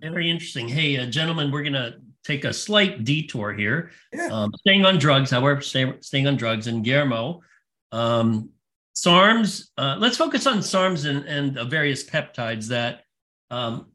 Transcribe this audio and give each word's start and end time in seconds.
Very 0.00 0.30
interesting. 0.30 0.68
Hey, 0.68 0.96
uh, 0.96 1.06
gentlemen, 1.06 1.50
we're 1.50 1.62
going 1.62 1.72
to 1.74 1.96
take 2.24 2.44
a 2.44 2.52
slight 2.52 3.04
detour 3.04 3.52
here. 3.52 3.90
Yeah. 4.12 4.28
Um, 4.30 4.52
staying 4.60 4.84
on 4.84 4.98
drugs, 4.98 5.30
however, 5.30 5.60
stay, 5.60 5.92
staying 6.00 6.26
on 6.26 6.36
drugs. 6.36 6.66
And 6.66 6.84
Guillermo, 6.84 7.40
um, 7.92 8.50
SARMs, 8.96 9.68
uh, 9.76 9.96
let's 9.98 10.16
focus 10.16 10.46
on 10.46 10.58
SARMs 10.58 11.08
and, 11.08 11.24
and 11.26 11.70
various 11.70 12.08
peptides 12.08 12.66
that, 12.68 13.02
um, 13.50 13.92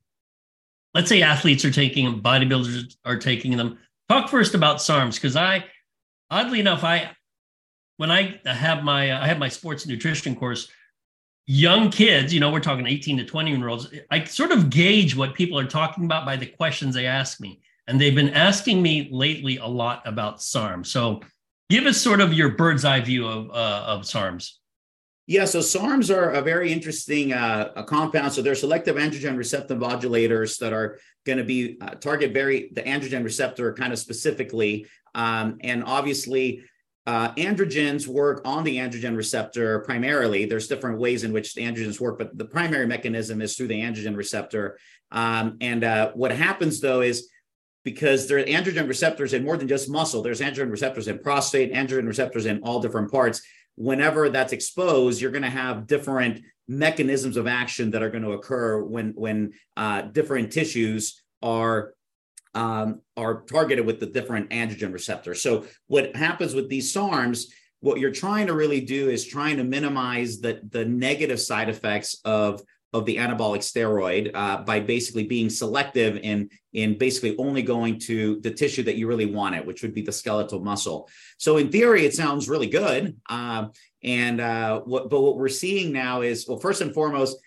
let's 0.94 1.10
say 1.10 1.21
athletes 1.21 1.66
are 1.66 1.71
taking 1.71 2.05
them, 2.05 2.21
bodybuilders 2.21 2.96
are 3.04 3.18
taking 3.18 3.58
them. 3.58 3.80
Talk 4.10 4.30
first 4.30 4.55
about 4.55 4.78
SARMs, 4.78 5.16
because 5.16 5.36
I, 5.36 5.66
oddly 6.30 6.60
enough, 6.60 6.84
I, 6.84 7.12
when 7.98 8.12
I 8.12 8.40
have 8.46 8.84
my, 8.84 9.21
I 9.21 9.28
have 9.28 9.40
my 9.40 9.50
sports 9.50 9.86
nutrition 9.86 10.36
course, 10.36 10.70
young 11.46 11.89
kids, 11.89 12.34
you 12.34 12.39
know, 12.39 12.52
we're 12.52 12.59
talking 12.59 12.88
18 12.88 13.17
to 13.17 13.26
20 13.26 13.55
year 13.55 13.67
olds, 13.67 13.94
I 14.09 14.23
sort 14.23 14.52
of 14.52 14.70
gauge 14.70 15.16
what 15.16 15.34
people 15.34 15.59
are 15.59 15.66
talking 15.66 16.05
about 16.05 16.26
by 16.26 16.36
the 16.36 16.45
questions 16.45 16.95
they 16.95 17.05
ask 17.05 17.41
me. 17.41 17.62
And 17.88 18.00
they've 18.00 18.16
been 18.16 18.30
asking 18.30 18.81
me 18.81 19.09
lately 19.12 19.58
a 19.58 19.66
lot 19.66 20.02
about 20.05 20.41
SARM. 20.41 20.86
So 20.86 21.22
give 21.70 21.86
us 21.86 21.98
sort 22.00 22.22
of 22.22 22.34
your 22.34 22.50
bird's 22.50 22.86
eye 22.86 23.02
view 23.02 23.27
of, 23.27 23.50
uh, 23.50 23.84
of 23.88 24.02
SARMs. 24.03 24.53
Yeah, 25.26 25.45
so 25.45 25.59
SARMs 25.59 26.14
are 26.14 26.31
a 26.31 26.41
very 26.41 26.72
interesting 26.72 27.31
uh, 27.31 27.72
a 27.78 27.84
compound. 27.84 28.34
So 28.34 28.41
they're 28.41 28.55
selective 28.55 28.98
androgen 28.98 29.38
receptor 29.38 29.75
modulators 29.75 30.58
that 30.59 30.73
are 30.73 31.00
going 31.25 31.38
to 31.38 31.45
be 31.45 31.78
uh, 31.80 31.91
target 31.91 32.34
very 32.34 32.70
the 32.73 32.81
androgen 32.81 33.23
receptor 33.23 33.73
kind 33.73 33.94
of 33.94 34.00
specifically. 34.00 34.86
Um, 35.16 35.59
and 35.62 35.84
obviously, 35.86 36.64
uh, 37.05 37.34
androgens 37.34 38.07
work 38.07 38.41
on 38.45 38.63
the 38.63 38.77
androgen 38.77 39.16
receptor 39.16 39.80
primarily. 39.80 40.45
There's 40.45 40.67
different 40.67 40.99
ways 40.99 41.23
in 41.23 41.34
which 41.34 41.53
the 41.53 41.61
androgens 41.61 41.99
work, 41.99 42.17
but 42.17 42.38
the 42.38 42.45
primary 42.45 42.88
mechanism 42.88 43.41
is 43.41 43.55
through 43.55 43.67
the 43.67 43.81
androgen 43.81 44.16
receptor. 44.16 44.80
Um, 45.11 45.58
and 45.59 45.83
uh, 45.83 46.11
what 46.13 46.31
happens 46.31 46.80
though 46.80 47.02
is 47.02 47.30
because 47.83 48.28
there 48.28 48.39
are 48.39 48.44
androgen 48.44 48.88
receptors 48.88 49.33
in 49.33 49.44
more 49.44 49.58
than 49.58 49.67
just 49.67 49.89
muscle. 49.89 50.22
There's 50.22 50.39
androgen 50.39 50.72
receptors 50.72 51.09
in 51.09 51.19
prostate, 51.19 51.73
androgen 51.73 52.08
receptors 52.08 52.45
in 52.45 52.61
all 52.63 52.81
different 52.81 53.11
parts. 53.11 53.41
Whenever 53.75 54.30
that's 54.30 54.53
exposed, 54.53 55.22
you're 55.22 55.31
going 55.31 55.44
to 55.44 55.50
have 55.50 55.88
different 55.88 56.41
mechanisms 56.67 57.35
of 57.35 57.47
action 57.47 57.91
that 57.91 58.02
are 58.02 58.09
going 58.09 58.23
to 58.23 58.31
occur 58.31 58.81
when 58.81 59.11
when 59.16 59.52
uh, 59.75 60.03
different 60.03 60.52
tissues 60.52 61.22
are 61.41 61.94
um, 62.54 63.02
are 63.18 63.42
targeted 63.44 63.86
with 63.86 64.00
the 64.00 64.06
different 64.06 64.50
androgen 64.50 64.94
receptors. 64.94 65.42
So 65.42 65.66
what 65.88 66.16
happens 66.16 66.54
with 66.54 66.70
these 66.70 66.94
SARMs, 66.94 67.46
what 67.80 68.00
you're 68.00 68.12
trying 68.12 68.48
to 68.48 68.54
really 68.54 68.82
do 68.82 69.09
is 69.09 69.26
trying 69.26 69.58
to 69.58 69.64
minimize 69.64 70.40
the, 70.40 70.62
the 70.70 70.86
negative 70.86 71.40
side 71.40 71.70
effects 71.70 72.20
of, 72.24 72.62
of 72.94 73.06
the 73.06 73.18
anabolic 73.18 73.59
steroid 73.59 74.31
uh, 74.34 74.62
by 74.64 74.80
basically 74.80 75.24
being 75.24 75.50
selective 75.50 76.18
in, 76.18 76.50
in 76.74 76.98
basically 76.98 77.36
only 77.38 77.64
going 77.64 78.00
to 78.00 78.40
the 78.42 78.52
tissue 78.52 78.84
that 78.84 78.96
you 78.96 79.08
really 79.08 79.26
want 79.26 79.56
it, 79.56 79.66
which 79.66 79.81
would 79.81 79.94
be 79.94 80.02
the 80.02 80.12
skeletal 80.12 80.59
muscle. 80.59 81.09
So 81.38 81.58
in 81.58 81.72
theory, 81.72 82.06
it 82.06 82.14
sounds 82.14 82.48
really 82.48 82.68
good. 82.68 83.18
Uh, 83.28 83.68
and 84.04 84.40
uh, 84.40 84.81
what, 84.81 85.09
but 85.09 85.22
what 85.22 85.38
we're 85.38 85.50
seeing 85.50 85.92
now 85.92 86.22
is, 86.22 86.48
well, 86.48 86.59
first 86.59 86.81
and 86.81 86.94
foremost, 86.94 87.38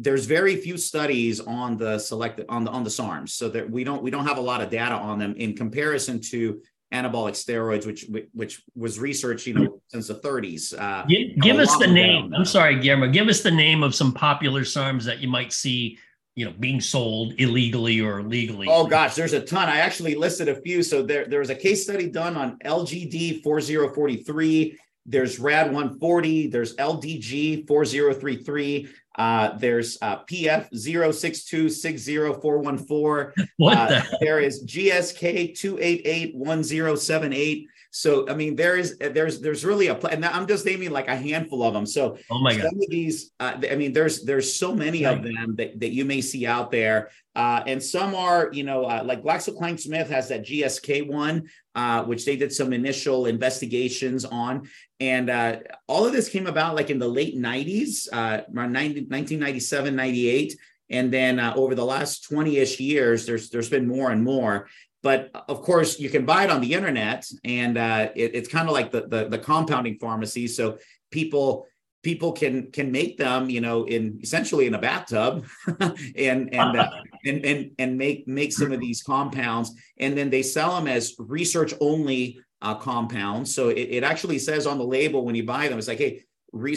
there's 0.00 0.24
very 0.24 0.56
few 0.56 0.78
studies 0.78 1.40
on 1.40 1.76
the 1.76 1.98
selected 1.98 2.46
on 2.48 2.64
the 2.64 2.70
on 2.70 2.82
the 2.82 2.90
SARMs, 2.90 3.30
so 3.30 3.50
that 3.50 3.70
we 3.70 3.84
don't 3.84 4.02
we 4.02 4.10
don't 4.10 4.26
have 4.26 4.38
a 4.38 4.42
lot 4.42 4.62
of 4.62 4.70
data 4.70 4.94
on 4.94 5.18
them 5.18 5.34
in 5.36 5.54
comparison 5.54 6.20
to 6.30 6.60
anabolic 6.92 7.32
steroids, 7.32 7.86
which 7.86 8.06
which 8.32 8.62
was 8.74 8.98
researched, 8.98 9.46
you 9.46 9.54
know, 9.54 9.82
since 9.88 10.08
the 10.08 10.14
30s. 10.14 10.74
Uh, 10.78 11.04
give, 11.06 11.36
give 11.40 11.58
us 11.58 11.76
the 11.76 11.86
name. 11.86 12.32
I'm 12.34 12.46
sorry, 12.46 12.80
Guillermo. 12.80 13.12
Give 13.12 13.28
us 13.28 13.42
the 13.42 13.50
name 13.50 13.82
of 13.82 13.94
some 13.94 14.12
popular 14.12 14.62
SARMs 14.62 15.04
that 15.04 15.20
you 15.20 15.28
might 15.28 15.52
see, 15.52 15.98
you 16.34 16.46
know, 16.46 16.54
being 16.58 16.80
sold 16.80 17.34
illegally 17.38 18.00
or 18.00 18.22
legally. 18.22 18.68
Oh 18.70 18.86
gosh, 18.86 19.14
there's 19.14 19.34
a 19.34 19.40
ton. 19.40 19.68
I 19.68 19.78
actually 19.78 20.14
listed 20.14 20.48
a 20.48 20.60
few. 20.62 20.82
So 20.82 21.02
there 21.02 21.26
there 21.26 21.40
was 21.40 21.50
a 21.50 21.54
case 21.54 21.84
study 21.84 22.08
done 22.08 22.36
on 22.36 22.58
LGD 22.64 23.42
4043. 23.42 24.78
There's 25.06 25.38
RAD 25.38 25.66
140. 25.66 26.48
There's 26.48 26.74
LDG 26.76 27.66
4033. 27.66 28.88
Uh, 29.16 29.56
there's 29.58 29.98
uh, 30.02 30.24
PF 30.24 30.70
06260414. 30.72 33.32
What 33.56 33.76
uh, 33.76 33.88
the 33.88 34.18
there 34.20 34.38
is 34.40 34.64
GSK 34.64 35.52
2881078. 35.52 37.66
So 37.92 38.28
I 38.28 38.34
mean, 38.34 38.54
there 38.54 38.76
is 38.76 38.96
there's 38.98 39.40
there's 39.40 39.64
really 39.64 39.88
a 39.88 39.96
and 39.96 40.24
I'm 40.24 40.46
just 40.46 40.64
naming 40.64 40.90
like 40.90 41.08
a 41.08 41.16
handful 41.16 41.64
of 41.64 41.74
them. 41.74 41.86
So 41.86 42.18
oh 42.30 42.40
my 42.40 42.54
god, 42.54 42.70
some 42.70 42.80
of 42.80 42.88
these 42.88 43.32
uh, 43.40 43.60
I 43.68 43.74
mean, 43.74 43.92
there's 43.92 44.22
there's 44.22 44.54
so 44.54 44.72
many 44.72 45.04
right. 45.04 45.18
of 45.18 45.24
them 45.24 45.56
that, 45.56 45.80
that 45.80 45.90
you 45.90 46.04
may 46.04 46.20
see 46.20 46.46
out 46.46 46.70
there, 46.70 47.10
uh, 47.34 47.64
and 47.66 47.82
some 47.82 48.14
are 48.14 48.48
you 48.52 48.62
know 48.62 48.84
uh, 48.84 49.02
like 49.04 49.24
GlaxoSmithKline 49.24 50.06
has 50.06 50.28
that 50.28 50.46
GSK 50.46 51.08
one, 51.08 51.48
uh, 51.74 52.04
which 52.04 52.24
they 52.24 52.36
did 52.36 52.52
some 52.52 52.72
initial 52.72 53.26
investigations 53.26 54.24
on, 54.24 54.68
and 55.00 55.30
uh, 55.30 55.56
all 55.88 56.06
of 56.06 56.12
this 56.12 56.28
came 56.28 56.46
about 56.46 56.76
like 56.76 56.90
in 56.90 56.98
the 56.98 57.08
late 57.08 57.36
90s, 57.36 58.06
uh, 58.12 58.42
around 58.54 58.72
90, 58.72 59.06
1997, 59.06 59.96
98. 59.96 60.56
And 60.90 61.12
then 61.12 61.40
uh, 61.40 61.54
over 61.56 61.74
the 61.74 61.84
last 61.84 62.30
20-ish 62.30 62.78
years, 62.78 63.24
there's 63.24 63.48
there's 63.48 63.70
been 63.70 63.88
more 63.88 64.10
and 64.10 64.22
more. 64.22 64.68
But 65.02 65.30
of 65.48 65.62
course, 65.62 65.98
you 65.98 66.10
can 66.10 66.26
buy 66.26 66.44
it 66.44 66.50
on 66.50 66.60
the 66.60 66.74
internet, 66.74 67.26
and 67.42 67.78
uh, 67.78 68.10
it, 68.14 68.34
it's 68.34 68.48
kind 68.48 68.68
of 68.68 68.74
like 68.74 68.90
the, 68.90 69.06
the, 69.06 69.28
the 69.28 69.38
compounding 69.38 69.96
pharmacy. 69.98 70.46
So 70.46 70.78
people 71.10 71.66
people 72.02 72.32
can 72.32 72.70
can 72.70 72.92
make 72.92 73.16
them, 73.16 73.48
you 73.48 73.62
know, 73.62 73.84
in 73.84 74.18
essentially 74.22 74.66
in 74.66 74.74
a 74.74 74.78
bathtub, 74.78 75.46
and 75.80 76.52
and, 76.52 76.76
uh, 76.76 76.90
and 77.24 77.44
and 77.46 77.70
and 77.78 77.96
make 77.96 78.28
make 78.28 78.52
some 78.52 78.72
of 78.72 78.80
these 78.80 79.02
compounds, 79.02 79.72
and 79.98 80.18
then 80.18 80.28
they 80.28 80.42
sell 80.42 80.74
them 80.74 80.86
as 80.86 81.14
research 81.18 81.72
only 81.80 82.38
uh, 82.62 82.74
compounds. 82.74 83.54
So 83.54 83.68
it, 83.68 83.88
it 83.90 84.04
actually 84.04 84.38
says 84.38 84.66
on 84.66 84.78
the 84.78 84.84
label 84.84 85.24
when 85.24 85.34
you 85.34 85.44
buy 85.44 85.68
them, 85.68 85.78
it's 85.78 85.88
like, 85.88 85.98
hey, 85.98 86.24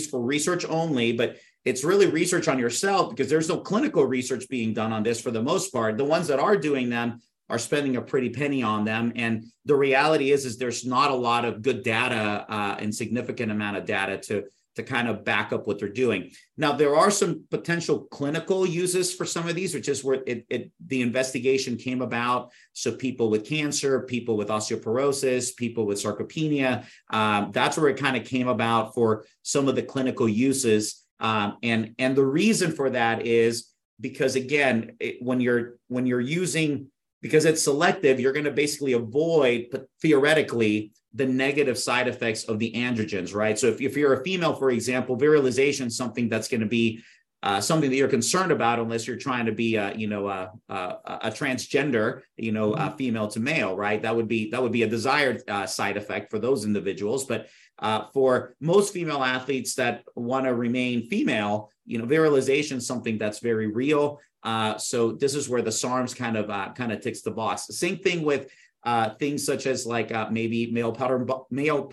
for 0.09 0.21
research 0.21 0.65
only, 0.65 1.13
but 1.13 1.37
it's 1.65 1.83
really 1.83 2.07
research 2.07 2.47
on 2.47 2.59
yourself 2.59 3.09
because 3.09 3.29
there's 3.29 3.49
no 3.49 3.57
clinical 3.57 4.05
research 4.05 4.47
being 4.49 4.73
done 4.73 4.93
on 4.93 5.03
this 5.03 5.21
for 5.21 5.31
the 5.31 5.41
most 5.41 5.71
part. 5.71 5.97
The 5.97 6.05
ones 6.05 6.27
that 6.27 6.39
are 6.39 6.57
doing 6.57 6.89
them 6.89 7.21
are 7.49 7.59
spending 7.59 7.97
a 7.97 8.01
pretty 8.01 8.29
penny 8.29 8.63
on 8.63 8.85
them 8.85 9.11
and 9.15 9.45
the 9.65 9.75
reality 9.75 10.31
is 10.31 10.45
is 10.45 10.57
there's 10.57 10.85
not 10.85 11.11
a 11.11 11.15
lot 11.15 11.45
of 11.45 11.61
good 11.61 11.83
data 11.83 12.45
uh, 12.47 12.75
and 12.79 12.93
significant 12.93 13.51
amount 13.51 13.77
of 13.77 13.85
data 13.85 14.17
to 14.17 14.43
to 14.75 14.83
kind 14.83 15.07
of 15.07 15.23
back 15.23 15.53
up 15.53 15.67
what 15.67 15.79
they're 15.79 15.89
doing. 15.89 16.31
Now 16.57 16.73
there 16.73 16.95
are 16.95 17.11
some 17.11 17.43
potential 17.49 18.07
clinical 18.11 18.65
uses 18.65 19.13
for 19.13 19.25
some 19.25 19.47
of 19.47 19.55
these 19.55 19.73
which 19.73 19.87
is 19.87 20.03
where 20.03 20.23
it, 20.25 20.45
it 20.49 20.71
the 20.85 21.01
investigation 21.01 21.77
came 21.77 22.01
about. 22.01 22.51
So 22.73 22.91
people 22.91 23.29
with 23.29 23.45
cancer 23.45 24.01
people 24.01 24.37
with 24.37 24.49
osteoporosis 24.49 25.55
people 25.55 25.85
with 25.85 26.01
sarcopenia 26.01 26.85
um, 27.09 27.51
that's 27.51 27.77
where 27.77 27.89
it 27.89 27.97
kind 27.97 28.17
of 28.17 28.25
came 28.25 28.47
about 28.47 28.93
for 28.93 29.25
some 29.41 29.67
of 29.67 29.75
the 29.75 29.83
clinical 29.83 30.27
uses. 30.27 31.03
Um, 31.19 31.57
and 31.63 31.95
and 31.99 32.15
the 32.15 32.25
reason 32.25 32.71
for 32.71 32.89
that 32.89 33.25
is 33.25 33.69
because 33.99 34.35
again 34.35 34.95
it, 34.99 35.17
when 35.21 35.39
you're 35.39 35.75
when 35.87 36.05
you're 36.05 36.19
using 36.19 36.87
because 37.23 37.45
it's 37.45 37.63
selective, 37.63 38.19
you're 38.19 38.33
going 38.33 38.43
to 38.45 38.51
basically 38.51 38.93
avoid, 38.93 39.67
but 39.71 39.87
theoretically, 40.01 40.91
the 41.13 41.25
negative 41.25 41.77
side 41.79 42.09
effects 42.09 42.43
of 42.43 42.59
the 42.59 42.73
androgens, 42.73 43.33
right? 43.33 43.57
So 43.57 43.67
if, 43.67 43.79
if 43.79 43.95
you're 43.95 44.19
a 44.19 44.23
female, 44.23 44.53
for 44.55 44.71
example, 44.71 45.17
virilization 45.17 45.87
is 45.87 45.95
something 45.95 46.27
that's 46.27 46.49
going 46.49 46.61
to 46.61 46.67
be 46.67 47.01
uh, 47.43 47.59
something 47.59 47.89
that 47.89 47.95
you're 47.97 48.07
concerned 48.07 48.51
about 48.51 48.79
unless 48.79 49.05
you're 49.05 49.17
trying 49.17 49.45
to 49.45 49.51
be 49.51 49.75
a, 49.75 49.93
you 49.95 50.07
know 50.07 50.29
a, 50.29 50.51
a, 50.69 50.75
a 51.23 51.29
transgender 51.29 52.21
you 52.37 52.53
know 52.53 52.71
mm-hmm. 52.71 52.95
female 52.95 53.27
to 53.27 53.41
male 53.41 53.75
right 53.75 54.01
that 54.01 54.15
would 54.15 54.29
be 54.29 54.49
that 54.49 54.63
would 54.63 54.71
be 54.71 54.83
a 54.83 54.87
desired 54.87 55.43
uh, 55.49 55.65
side 55.65 55.97
effect 55.97 56.31
for 56.31 56.39
those 56.39 56.63
individuals 56.63 57.25
but 57.25 57.47
uh, 57.79 58.05
for 58.13 58.55
most 58.61 58.93
female 58.93 59.21
athletes 59.21 59.75
that 59.75 60.05
want 60.15 60.45
to 60.45 60.55
remain 60.55 61.09
female 61.09 61.69
you 61.85 61.97
know 61.97 62.05
virilization 62.05 62.77
is 62.77 62.87
something 62.87 63.17
that's 63.17 63.39
very 63.39 63.67
real 63.67 64.21
uh, 64.43 64.77
so 64.77 65.13
this 65.13 65.35
is 65.35 65.47
where 65.47 65.61
the 65.61 65.71
SARMs 65.71 66.15
kind 66.15 66.35
of 66.35 66.49
uh, 66.49 66.73
kind 66.73 66.91
of 66.91 67.01
ticks 67.01 67.21
the 67.21 67.31
box. 67.31 67.67
Same 67.67 67.97
thing 67.97 68.23
with 68.23 68.51
uh, 68.83 69.11
things 69.11 69.45
such 69.45 69.65
as 69.65 69.85
like 69.85 70.11
uh, 70.11 70.27
maybe 70.29 70.69
male 70.71 70.91
pattern 70.91 71.27
male 71.49 71.83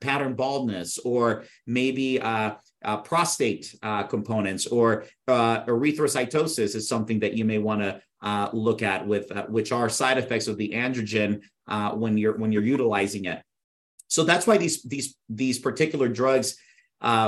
pattern 0.00 0.34
baldness 0.34 0.98
or 0.98 1.44
maybe 1.66 2.20
uh, 2.20 2.52
uh, 2.84 2.96
prostate 2.98 3.74
components 4.08 4.66
or 4.66 5.04
erythrocytosis 5.28 6.74
is 6.74 6.88
something 6.88 7.20
that 7.20 7.34
you 7.34 7.44
may 7.44 7.58
want 7.58 7.80
to 7.80 8.00
look 8.52 8.82
at 8.82 9.06
with 9.06 9.30
which 9.48 9.70
are 9.70 9.88
side 9.88 10.18
effects 10.18 10.48
of 10.48 10.56
the 10.56 10.70
androgen 10.70 11.40
when 11.94 12.18
you're 12.18 12.36
when 12.36 12.50
you're 12.50 12.64
utilizing 12.64 13.26
it. 13.26 13.40
So 14.08 14.24
that's 14.24 14.46
why 14.46 14.56
these 14.56 14.82
these 14.82 15.14
these 15.28 15.60
particular 15.60 16.08
drugs 16.08 16.56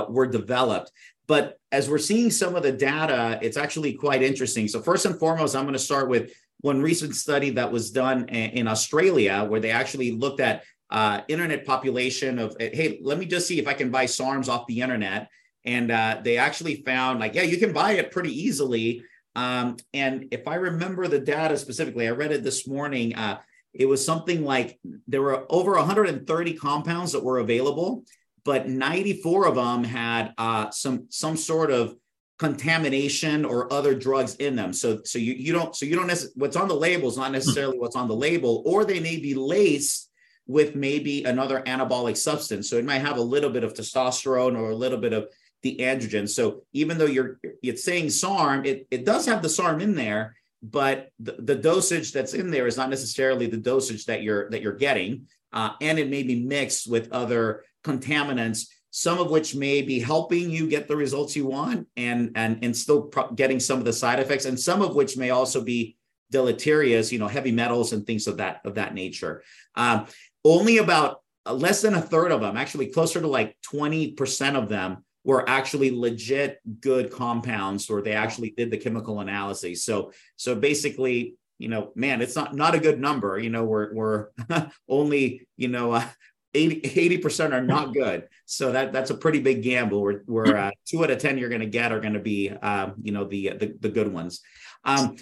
were 0.09 0.27
developed. 0.27 0.91
But 1.27 1.59
as 1.71 1.89
we're 1.89 1.99
seeing 1.99 2.31
some 2.31 2.57
of 2.57 2.63
the 2.63 2.73
data, 2.73 3.39
it's 3.43 3.57
actually 3.57 3.95
quite 3.95 4.23
interesting. 4.23 4.69
So, 4.69 4.81
first 4.81 5.07
and 5.07 5.19
foremost, 5.19 5.55
I'm 5.55 5.65
going 5.65 5.73
to 5.75 5.79
start 5.79 6.09
with 6.09 6.33
one 6.61 6.83
recent 6.83 7.15
study 7.15 7.51
that 7.51 7.73
was 7.73 7.91
done 7.91 8.29
in 8.29 8.69
Australia 8.69 9.45
where 9.49 9.61
they 9.61 9.71
actually 9.71 10.13
looked 10.13 10.41
at 10.41 10.65
uh, 10.91 11.23
internet 11.27 11.65
population 11.65 12.39
of 12.39 12.55
hey 12.61 13.01
let 13.03 13.19
me 13.19 13.25
just 13.25 13.49
see 13.49 13.59
if 13.59 13.67
i 13.67 13.73
can 13.73 13.91
buy 13.91 14.05
sarms 14.05 14.47
off 14.51 14.67
the 14.67 14.83
internet 14.83 15.31
and 15.65 15.91
uh, 15.91 16.21
they 16.23 16.39
actually 16.39 16.83
found 16.83 17.21
like, 17.21 17.35
yeah, 17.35 17.43
you 17.43 17.59
can 17.59 17.73
buy 17.73 17.93
it 17.93 18.11
pretty 18.11 18.31
easily. 18.31 19.03
Um, 19.35 19.77
and 19.95 20.29
if 20.31 20.49
I 20.49 20.57
remember 20.57 21.09
the 21.09 21.21
data 21.21 21.57
specifically, 21.57 22.07
I 22.07 22.11
read 22.11 22.33
it 22.33 22.45
this 22.45 22.67
morning. 22.67 23.15
Uh, 23.15 23.39
it 23.73 23.87
was 23.87 24.05
something 24.05 24.45
like 24.45 24.79
there 25.07 25.23
were 25.23 25.47
over 25.49 25.73
130 25.73 26.55
compounds 26.55 27.13
that 27.13 27.25
were 27.25 27.39
available, 27.39 28.05
but 28.45 28.69
94 28.69 29.47
of 29.47 29.55
them 29.55 29.85
had 29.85 30.33
uh, 30.39 30.71
some 30.71 31.07
some 31.11 31.37
sort 31.37 31.71
of 31.71 31.97
contamination 32.39 33.45
or 33.45 33.73
other 33.73 33.95
drugs 33.95 34.35
in 34.37 34.57
them. 34.57 34.73
So 34.73 35.01
so 35.05 35.19
you 35.19 35.35
you 35.35 35.53
don't 35.53 35.77
so 35.77 35.87
you 35.87 35.95
don't 35.95 36.09
necessarily 36.09 36.35
what's 36.37 36.57
on 36.57 36.69
the 36.69 36.75
label 36.75 37.09
is 37.09 37.17
not 37.17 37.33
necessarily 37.33 37.79
what's 37.79 37.97
on 37.97 38.09
the 38.09 38.17
label, 38.17 38.63
or 38.67 38.85
they 38.85 39.01
may 39.01 39.19
be 39.19 39.35
laced 39.35 40.11
with 40.47 40.75
maybe 40.75 41.25
another 41.25 41.63
anabolic 41.63 42.17
substance. 42.17 42.69
So 42.69 42.77
it 42.77 42.85
might 42.85 42.99
have 43.01 43.17
a 43.17 43.23
little 43.23 43.51
bit 43.51 43.65
of 43.65 43.75
testosterone 43.75 44.59
or 44.59 44.71
a 44.71 44.75
little 44.77 44.99
bit 44.99 45.13
of 45.13 45.29
the 45.63 45.77
androgen. 45.81 46.29
So 46.29 46.65
even 46.73 46.99
though 46.99 47.07
you're 47.07 47.39
it's 47.63 47.85
saying 47.85 48.11
SARM, 48.11 48.65
it, 48.65 48.87
it 48.91 49.05
does 49.05 49.27
have 49.27 49.43
the 49.43 49.49
SARM 49.49 49.81
in 49.81 49.95
there, 49.95 50.37
but 50.63 51.11
the, 51.21 51.37
the 51.39 51.55
dosage 51.55 52.13
that's 52.13 52.35
in 52.35 52.51
there 52.51 52.67
is 52.67 52.77
not 52.77 52.91
necessarily 52.91 53.47
the 53.47 53.57
dosage 53.57 54.07
that 54.07 54.23
you're 54.23 54.51
that 54.51 54.63
you're 54.63 54.73
getting. 54.73 55.29
Uh, 55.53 55.71
and 55.81 55.99
it 55.99 56.09
may 56.09 56.23
be 56.23 56.43
mixed 56.43 56.91
with 56.91 57.13
other 57.13 57.63
contaminants, 57.83 58.69
some 58.91 59.19
of 59.19 59.31
which 59.31 59.55
may 59.55 59.83
be 59.83 59.99
helping 59.99 60.51
you 60.51 60.69
get 60.69 60.89
the 60.89 60.97
results 60.97 61.35
you 61.35 61.47
want 61.47 61.87
and 61.97 62.33
and 62.35 62.63
and 62.63 62.77
still 62.77 63.03
pro- 63.03 63.31
getting 63.33 63.61
some 63.61 63.79
of 63.79 63.85
the 63.85 63.93
side 63.93 64.19
effects, 64.19 64.45
and 64.45 64.59
some 64.59 64.83
of 64.83 64.95
which 64.95 65.17
may 65.17 65.31
also 65.31 65.63
be 65.63 65.97
deleterious, 66.31 67.13
you 67.13 67.19
know, 67.19 67.29
heavy 67.29 67.53
metals 67.53 67.93
and 67.93 68.07
things 68.07 68.27
of 68.27 68.39
that 68.39 68.61
of 68.65 68.75
that 68.75 68.95
nature. 68.95 69.43
Um, 69.77 70.07
only 70.45 70.79
about 70.79 71.23
uh, 71.47 71.53
less 71.53 71.83
than 71.83 71.95
a 71.95 72.03
third 72.03 72.33
of 72.33 72.41
them, 72.41 72.57
actually 72.57 72.87
closer 72.89 73.21
to 73.21 73.29
like 73.29 73.57
20% 73.73 74.57
of 74.57 74.69
them 74.69 75.05
were 75.25 75.49
actually 75.49 75.91
legit 75.91 76.61
good 76.81 77.11
compounds 77.13 77.89
or 77.89 78.03
they 78.03 78.13
actually 78.13 78.51
did 78.57 78.71
the 78.71 78.77
chemical 78.77 79.21
analysis. 79.21 79.85
So 79.85 80.13
so 80.37 80.55
basically, 80.55 81.37
you 81.59 81.69
know, 81.69 81.93
man, 81.95 82.21
it's 82.23 82.35
not 82.35 82.55
not 82.55 82.75
a 82.75 82.81
good 82.81 83.01
number. 83.01 83.39
You 83.39 83.51
know, 83.51 83.65
we're 83.65 83.95
we're 83.95 84.29
only, 84.89 85.47
you 85.57 85.69
know, 85.69 85.93
uh, 85.93 86.09
80 86.55 87.19
percent 87.19 87.55
are 87.55 87.63
not 87.63 87.95
good. 87.95 88.29
So 88.45 88.73
that 88.73 88.93
that's 88.93 89.11
a 89.11 89.15
pretty 89.15 89.41
big 89.41 89.63
gamble. 89.63 90.03
Where 90.03 90.23
where 90.27 90.57
uh, 90.57 90.71
two 90.87 91.03
out 91.03 91.11
of 91.11 91.19
ten 91.19 91.39
you're 91.39 91.49
going 91.49 91.61
to 91.61 91.67
get 91.67 91.93
are 91.93 92.01
going 92.01 92.15
to 92.15 92.21
be, 92.21 92.51
um, 92.51 92.95
you 93.03 93.13
know, 93.13 93.25
the, 93.25 93.51
the 93.51 93.75
the 93.81 93.89
good 93.89 94.13
ones. 94.13 94.41
Um, 94.85 95.17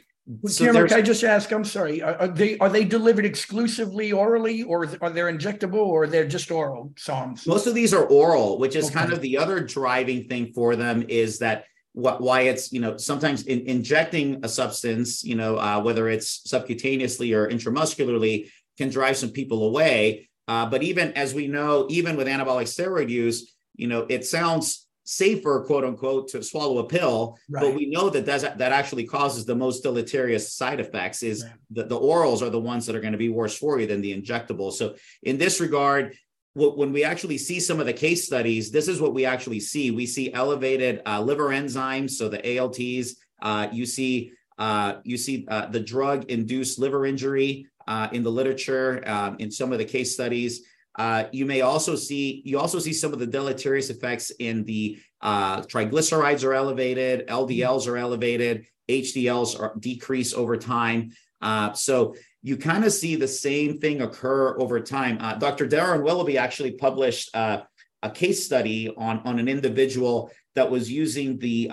so 0.46 0.66
Cameron, 0.66 0.88
can 0.88 0.98
I 0.98 1.02
just 1.02 1.24
ask? 1.24 1.50
I'm 1.50 1.64
sorry. 1.64 2.02
Are, 2.02 2.14
are, 2.16 2.28
they 2.28 2.58
are 2.58 2.68
they 2.68 2.84
delivered 2.84 3.24
exclusively 3.24 4.12
orally, 4.12 4.62
or 4.62 4.84
are 5.00 5.10
they 5.10 5.20
injectable, 5.22 5.74
or 5.74 6.06
they're 6.06 6.28
just 6.28 6.50
oral 6.50 6.92
SARMs? 6.96 7.46
Most 7.46 7.66
of 7.66 7.74
these 7.74 7.92
are 7.92 8.04
oral, 8.04 8.58
which 8.58 8.76
is 8.76 8.86
okay. 8.86 8.94
kind 8.94 9.12
of 9.12 9.20
the 9.20 9.38
other 9.38 9.60
driving 9.60 10.28
thing 10.28 10.52
for 10.52 10.76
them 10.76 11.04
is 11.08 11.38
that 11.38 11.64
what 11.92 12.20
why 12.20 12.42
it's 12.42 12.72
you 12.72 12.80
know 12.80 12.96
sometimes 12.96 13.44
in, 13.44 13.60
injecting 13.66 14.40
a 14.44 14.48
substance, 14.48 15.24
you 15.24 15.34
know 15.34 15.56
uh, 15.56 15.80
whether 15.80 16.08
it's 16.08 16.46
subcutaneously 16.46 17.34
or 17.34 17.48
intramuscularly, 17.48 18.50
can 18.78 18.88
drive 18.88 19.16
some 19.16 19.30
people 19.30 19.64
away. 19.64 20.29
Uh, 20.50 20.66
but 20.66 20.82
even 20.82 21.12
as 21.12 21.32
we 21.32 21.46
know, 21.46 21.86
even 21.88 22.16
with 22.16 22.26
anabolic 22.26 22.68
steroid 22.76 23.08
use, 23.08 23.54
you 23.76 23.86
know 23.86 24.04
it 24.08 24.26
sounds 24.26 24.88
safer, 25.04 25.62
quote 25.64 25.84
unquote, 25.84 26.26
to 26.28 26.42
swallow 26.42 26.78
a 26.78 26.86
pill. 26.96 27.38
Right. 27.48 27.62
But 27.62 27.74
we 27.74 27.86
know 27.86 28.10
that 28.10 28.26
that's, 28.26 28.42
that 28.42 28.72
actually 28.72 29.04
causes 29.04 29.44
the 29.44 29.54
most 29.54 29.82
deleterious 29.82 30.52
side 30.52 30.80
effects. 30.80 31.22
Is 31.22 31.44
right. 31.44 31.52
the, 31.70 31.84
the 31.84 32.00
orals 32.00 32.42
are 32.42 32.50
the 32.50 32.60
ones 32.72 32.84
that 32.86 32.96
are 32.96 33.00
going 33.00 33.12
to 33.12 33.18
be 33.26 33.28
worse 33.28 33.56
for 33.56 33.78
you 33.78 33.86
than 33.86 34.00
the 34.00 34.12
injectable. 34.20 34.72
So 34.72 34.96
in 35.22 35.38
this 35.38 35.60
regard, 35.60 36.16
when 36.54 36.92
we 36.92 37.04
actually 37.04 37.38
see 37.38 37.60
some 37.60 37.78
of 37.78 37.86
the 37.86 37.92
case 37.92 38.26
studies, 38.26 38.72
this 38.72 38.88
is 38.88 39.00
what 39.00 39.14
we 39.14 39.24
actually 39.24 39.60
see. 39.60 39.92
We 39.92 40.06
see 40.06 40.32
elevated 40.32 41.00
uh, 41.06 41.20
liver 41.22 41.50
enzymes, 41.50 42.10
so 42.10 42.28
the 42.28 42.42
ALTs. 42.56 43.14
Uh, 43.40 43.68
you 43.70 43.86
see, 43.86 44.32
uh, 44.58 44.94
you 45.04 45.16
see 45.16 45.46
uh, 45.48 45.66
the 45.66 45.78
drug-induced 45.78 46.80
liver 46.80 47.06
injury 47.06 47.69
uh, 47.86 48.08
in 48.12 48.22
the 48.22 48.30
literature 48.30 49.02
um, 49.06 49.36
in 49.38 49.50
some 49.50 49.72
of 49.72 49.78
the 49.78 49.84
case 49.84 50.12
studies. 50.12 50.62
Uh, 50.98 51.24
you 51.32 51.46
may 51.46 51.60
also 51.60 51.94
see 51.94 52.42
you 52.44 52.58
also 52.58 52.78
see 52.78 52.92
some 52.92 53.12
of 53.12 53.18
the 53.18 53.26
deleterious 53.26 53.90
effects 53.90 54.30
in 54.38 54.64
the 54.64 54.98
uh, 55.22 55.62
triglycerides 55.62 56.44
are 56.44 56.54
elevated, 56.54 57.26
LDLs 57.28 57.86
are 57.86 57.96
elevated, 57.96 58.66
HDLs 58.88 59.58
are 59.58 59.74
decrease 59.78 60.34
over 60.34 60.56
time. 60.56 61.12
Uh, 61.40 61.72
so 61.72 62.14
you 62.42 62.56
kind 62.56 62.84
of 62.84 62.92
see 62.92 63.16
the 63.16 63.28
same 63.28 63.78
thing 63.78 64.02
occur 64.02 64.58
over 64.58 64.80
time. 64.80 65.18
Uh, 65.20 65.34
Dr. 65.34 65.68
Darren 65.68 66.02
Willoughby 66.02 66.38
actually 66.38 66.72
published 66.72 67.34
uh, 67.34 67.62
a 68.02 68.10
case 68.10 68.44
study 68.44 68.92
on, 68.96 69.20
on 69.24 69.38
an 69.38 69.48
individual 69.48 70.30
that 70.54 70.70
was 70.70 70.90
using 70.90 71.38
the 71.38 71.68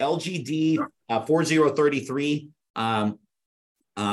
LGD 0.00 0.78
4033 1.08 2.48
um, 2.76 3.18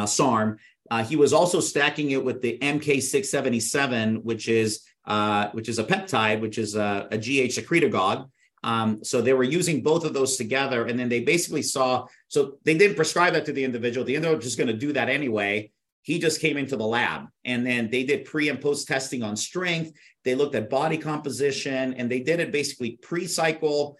SARM 0.05 0.57
uh, 0.91 1.03
he 1.03 1.15
was 1.15 1.33
also 1.33 1.59
stacking 1.59 2.11
it 2.11 2.23
with 2.23 2.41
the 2.41 2.57
MK677, 2.61 4.23
which 4.23 4.47
is 4.47 4.85
uh, 5.05 5.49
which 5.51 5.69
is 5.69 5.79
a 5.79 5.83
peptide, 5.83 6.41
which 6.41 6.57
is 6.57 6.75
a, 6.75 7.07
a 7.11 7.17
GH 7.17 7.53
secretagogue. 7.53 8.27
Um, 8.63 9.03
so 9.03 9.21
they 9.21 9.33
were 9.33 9.43
using 9.43 9.83
both 9.83 10.03
of 10.05 10.13
those 10.13 10.37
together, 10.37 10.87
and 10.87 10.97
then 10.99 11.09
they 11.09 11.21
basically 11.21 11.61
saw. 11.61 12.07
So 12.27 12.57
they 12.63 12.77
didn't 12.77 12.95
prescribe 12.95 13.33
that 13.33 13.45
to 13.45 13.53
the 13.53 13.63
individual. 13.63 14.05
The 14.05 14.15
individual 14.15 14.37
was 14.37 14.45
just 14.45 14.57
going 14.57 14.67
to 14.67 14.73
do 14.73 14.93
that 14.93 15.09
anyway. 15.09 15.71
He 16.01 16.19
just 16.19 16.39
came 16.39 16.57
into 16.57 16.75
the 16.75 16.85
lab, 16.85 17.27
and 17.43 17.65
then 17.65 17.89
they 17.89 18.03
did 18.03 18.25
pre 18.25 18.49
and 18.49 18.61
post 18.61 18.87
testing 18.87 19.23
on 19.23 19.35
strength. 19.35 19.91
They 20.23 20.35
looked 20.35 20.55
at 20.55 20.69
body 20.69 20.97
composition, 20.97 21.93
and 21.95 22.09
they 22.09 22.19
did 22.19 22.39
it 22.39 22.51
basically 22.51 22.97
pre-cycle, 23.01 23.97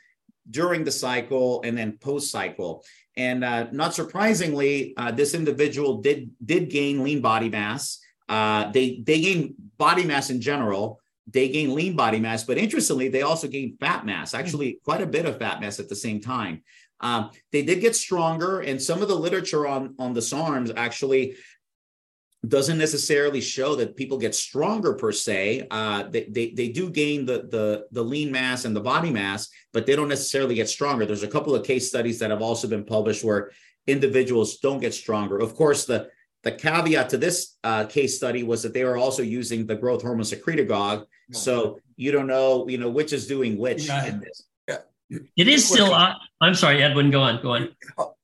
during 0.50 0.84
the 0.84 0.92
cycle, 0.92 1.62
and 1.64 1.78
then 1.78 1.98
post-cycle. 1.98 2.84
And 3.18 3.44
uh, 3.44 3.68
not 3.72 3.94
surprisingly, 3.94 4.94
uh, 4.98 5.12
this 5.12 5.34
individual 5.34 6.02
did 6.02 6.30
did 6.44 6.70
gain 6.70 7.04
lean 7.04 7.22
body 7.22 7.50
mass. 7.50 8.00
Uh, 8.28 8.72
they 8.72 9.02
they 9.06 9.22
gain 9.22 9.56
body 9.78 10.04
mass 10.04 10.30
in 10.30 10.42
general. 10.42 11.00
They 11.32 11.50
gain 11.50 11.74
lean 11.74 11.96
body 11.96 12.20
mass, 12.20 12.44
but 12.44 12.58
interestingly, 12.58 13.08
they 13.08 13.24
also 13.24 13.48
gain 13.48 13.78
fat 13.80 14.06
mass. 14.06 14.34
Actually, 14.34 14.80
quite 14.84 15.02
a 15.02 15.08
bit 15.08 15.26
of 15.26 15.40
fat 15.40 15.60
mass 15.60 15.80
at 15.80 15.90
the 15.90 15.96
same 15.96 16.22
time. 16.22 16.62
Um, 17.00 17.32
they 17.52 17.64
did 17.64 17.82
get 17.82 17.96
stronger, 17.96 18.62
and 18.62 18.82
some 18.82 19.02
of 19.02 19.08
the 19.08 19.16
literature 19.16 19.66
on 19.68 19.96
on 19.98 20.14
the 20.14 20.22
SARMs 20.22 20.72
actually 20.76 21.36
doesn't 22.50 22.78
necessarily 22.78 23.42
show 23.42 23.76
that 23.76 23.96
people 23.96 24.18
get 24.18 24.36
stronger 24.36 24.94
per 24.94 25.12
se. 25.12 25.68
Uh, 25.72 26.04
they, 26.04 26.26
they, 26.26 26.52
they 26.52 26.70
do 26.70 26.90
gain 26.90 27.26
the, 27.26 27.48
the, 27.50 27.88
the 27.92 28.04
lean 28.04 28.32
mass 28.32 28.66
and 28.66 28.76
the 28.76 28.82
body 28.82 29.10
mass, 29.10 29.50
but 29.74 29.86
they 29.86 29.96
don't 29.96 30.10
necessarily 30.10 30.56
get 30.56 30.70
stronger. 30.70 31.06
There's 31.06 31.24
a 31.24 31.28
couple 31.28 31.56
of 31.56 31.66
case 31.66 31.88
studies 31.88 32.20
that 32.20 32.32
have 32.32 32.42
also 32.42 32.68
been 32.68 32.84
published 32.84 33.24
where 33.24 33.52
individuals 33.88 34.58
don't 34.58 34.80
get 34.80 34.94
stronger. 34.94 35.38
Of 35.40 35.56
course, 35.56 35.86
the, 35.86 36.10
the 36.44 36.52
caveat 36.52 37.10
to 37.10 37.18
this 37.18 37.58
uh, 37.64 37.86
case 37.86 38.18
study 38.18 38.44
was 38.44 38.62
that 38.64 38.74
they 38.74 38.84
were 38.84 38.98
also 38.98 39.24
using 39.24 39.66
the 39.66 39.76
growth 39.76 40.02
hormone 40.02 40.26
secretagogue. 40.26 41.06
So 41.32 41.80
you 41.96 42.12
don't 42.12 42.28
know, 42.28 42.68
you 42.70 42.78
know, 42.78 42.90
which 42.90 43.14
is 43.14 43.26
doing 43.26 43.58
which 43.58 43.88
yeah. 43.88 44.06
in 44.06 44.20
this. 44.20 44.44
Yeah. 44.68 44.78
It 45.36 45.48
is 45.48 45.68
still, 45.68 45.92
uh, 45.92 46.14
I'm 46.42 46.54
sorry, 46.54 46.84
Edwin, 46.84 47.10
go 47.10 47.22
on, 47.22 47.42
go 47.42 47.52
on. 47.52 47.70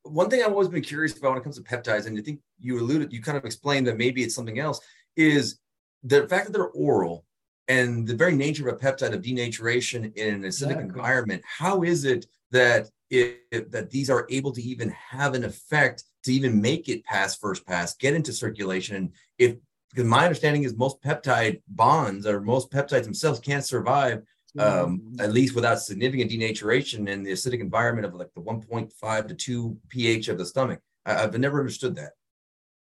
One 0.04 0.30
thing 0.30 0.42
I've 0.42 0.52
always 0.52 0.68
been 0.68 0.82
curious 0.82 1.18
about 1.18 1.32
when 1.32 1.38
it 1.40 1.44
comes 1.44 1.58
to 1.58 1.64
peptides, 1.64 2.06
and 2.08 2.18
I 2.18 2.22
think 2.22 2.40
you 2.60 2.80
alluded, 2.80 3.14
you 3.14 3.22
kind 3.22 3.38
of 3.38 3.46
explained 3.46 3.88
that 3.88 3.98
maybe 3.98 4.24
it's 4.24 4.36
something 4.36 4.60
else, 4.60 4.80
is 5.16 5.60
the 6.04 6.28
fact 6.28 6.48
that 6.48 6.54
they're 6.54 6.66
oral 6.70 7.26
and 7.68 8.08
the 8.08 8.16
very 8.16 8.36
nature 8.36 8.68
of 8.68 8.76
a 8.76 8.78
peptide 8.78 9.14
of 9.14 9.22
denaturation 9.22 10.16
in 10.18 10.36
an 10.36 10.42
acidic 10.42 10.72
exactly. 10.72 10.84
environment. 10.84 11.44
How 11.46 11.84
is 11.84 12.06
it 12.06 12.26
that 12.52 12.90
it, 13.10 13.72
that 13.72 13.90
these 13.90 14.10
are 14.10 14.26
able 14.30 14.52
to 14.54 14.62
even 14.62 14.90
have 14.90 15.36
an 15.36 15.44
effect 15.44 16.04
to 16.24 16.34
even 16.34 16.62
make 16.62 16.90
it 16.90 17.06
past 17.06 17.40
first 17.40 17.66
pass, 17.66 17.96
get 17.96 18.14
into 18.14 18.34
circulation? 18.34 19.14
If 19.38 19.56
because 19.90 20.06
my 20.06 20.24
understanding 20.24 20.64
is 20.64 20.76
most 20.76 21.02
peptide 21.02 21.62
bonds 21.68 22.26
or 22.26 22.40
most 22.40 22.72
peptides 22.72 23.04
themselves 23.04 23.42
can't 23.42 23.66
survive 23.66 24.24
um, 24.60 25.14
at 25.20 25.32
least 25.32 25.56
without 25.56 25.80
significant 25.80 26.32
denaturation 26.32 27.08
in 27.08 27.24
the 27.24 27.32
acidic 27.32 27.62
environment 27.62 28.06
of 28.06 28.14
like 28.14 28.34
the 28.36 28.42
1.5 28.42 29.28
to 29.28 29.34
2 29.34 29.78
pH 29.90 30.28
of 30.28 30.38
the 30.38 30.46
stomach. 30.46 30.80
I, 31.06 31.14
have 31.14 31.38
never 31.38 31.60
understood 31.60 31.96
that. 31.96 32.12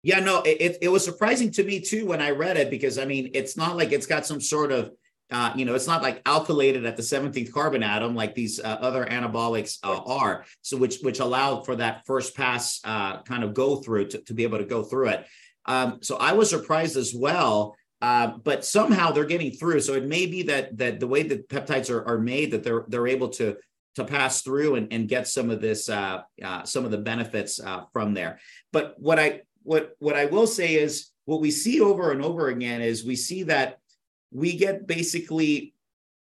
Yeah, 0.01 0.19
no, 0.21 0.41
it, 0.43 0.77
it 0.81 0.87
was 0.87 1.03
surprising 1.03 1.51
to 1.51 1.63
me 1.63 1.81
too 1.81 2.05
when 2.05 2.21
I 2.21 2.31
read 2.31 2.57
it 2.57 2.69
because 2.69 2.97
I 2.97 3.05
mean, 3.05 3.31
it's 3.33 3.57
not 3.57 3.75
like 3.75 3.91
it's 3.91 4.07
got 4.07 4.25
some 4.25 4.39
sort 4.39 4.71
of, 4.71 4.91
uh, 5.31 5.51
you 5.55 5.65
know, 5.65 5.75
it's 5.75 5.87
not 5.87 6.01
like 6.01 6.23
alkylated 6.23 6.87
at 6.87 6.95
the 6.95 7.03
17th 7.03 7.51
carbon 7.51 7.83
atom 7.83 8.15
like 8.15 8.33
these 8.33 8.59
uh, 8.59 8.77
other 8.79 9.05
anabolics 9.05 9.77
uh, 9.83 10.01
are. 10.05 10.45
So, 10.61 10.77
which 10.77 10.99
which 11.01 11.19
allowed 11.19 11.65
for 11.65 11.75
that 11.75 12.05
first 12.07 12.35
pass 12.35 12.79
uh, 12.85 13.21
kind 13.23 13.43
of 13.43 13.53
go 13.53 13.75
through 13.75 14.07
to, 14.07 14.19
to 14.19 14.33
be 14.33 14.43
able 14.43 14.57
to 14.57 14.65
go 14.65 14.83
through 14.83 15.09
it. 15.09 15.27
Um, 15.65 15.99
so 16.01 16.15
I 16.15 16.31
was 16.31 16.49
surprised 16.49 16.97
as 16.97 17.13
well 17.13 17.75
uh, 18.01 18.37
but 18.43 18.63
somehow 18.63 19.11
they're 19.11 19.25
getting 19.25 19.51
through. 19.51 19.81
So 19.81 19.93
it 19.93 20.05
may 20.05 20.25
be 20.25 20.43
that 20.43 20.77
that 20.77 20.99
the 20.99 21.07
way 21.07 21.23
that 21.23 21.49
peptides 21.49 21.89
are, 21.89 22.05
are 22.05 22.19
made, 22.19 22.51
that 22.51 22.63
they're 22.63 22.85
they're 22.87 23.07
able 23.07 23.29
to 23.29 23.57
to 23.95 24.05
pass 24.05 24.41
through 24.41 24.75
and, 24.75 24.93
and 24.93 25.09
get 25.09 25.27
some 25.27 25.49
of 25.49 25.61
this 25.61 25.89
uh, 25.89 26.21
uh, 26.43 26.63
some 26.63 26.85
of 26.85 26.91
the 26.91 26.97
benefits 26.97 27.59
uh, 27.59 27.83
from 27.91 28.13
there. 28.13 28.39
But 28.71 28.95
what 28.97 29.19
I 29.19 29.41
what 29.63 29.95
what 29.99 30.15
I 30.15 30.25
will 30.25 30.47
say 30.47 30.75
is 30.75 31.09
what 31.25 31.41
we 31.41 31.51
see 31.51 31.81
over 31.81 32.11
and 32.11 32.23
over 32.23 32.47
again 32.47 32.81
is 32.81 33.05
we 33.05 33.15
see 33.15 33.43
that 33.43 33.79
we 34.31 34.55
get 34.55 34.87
basically 34.87 35.73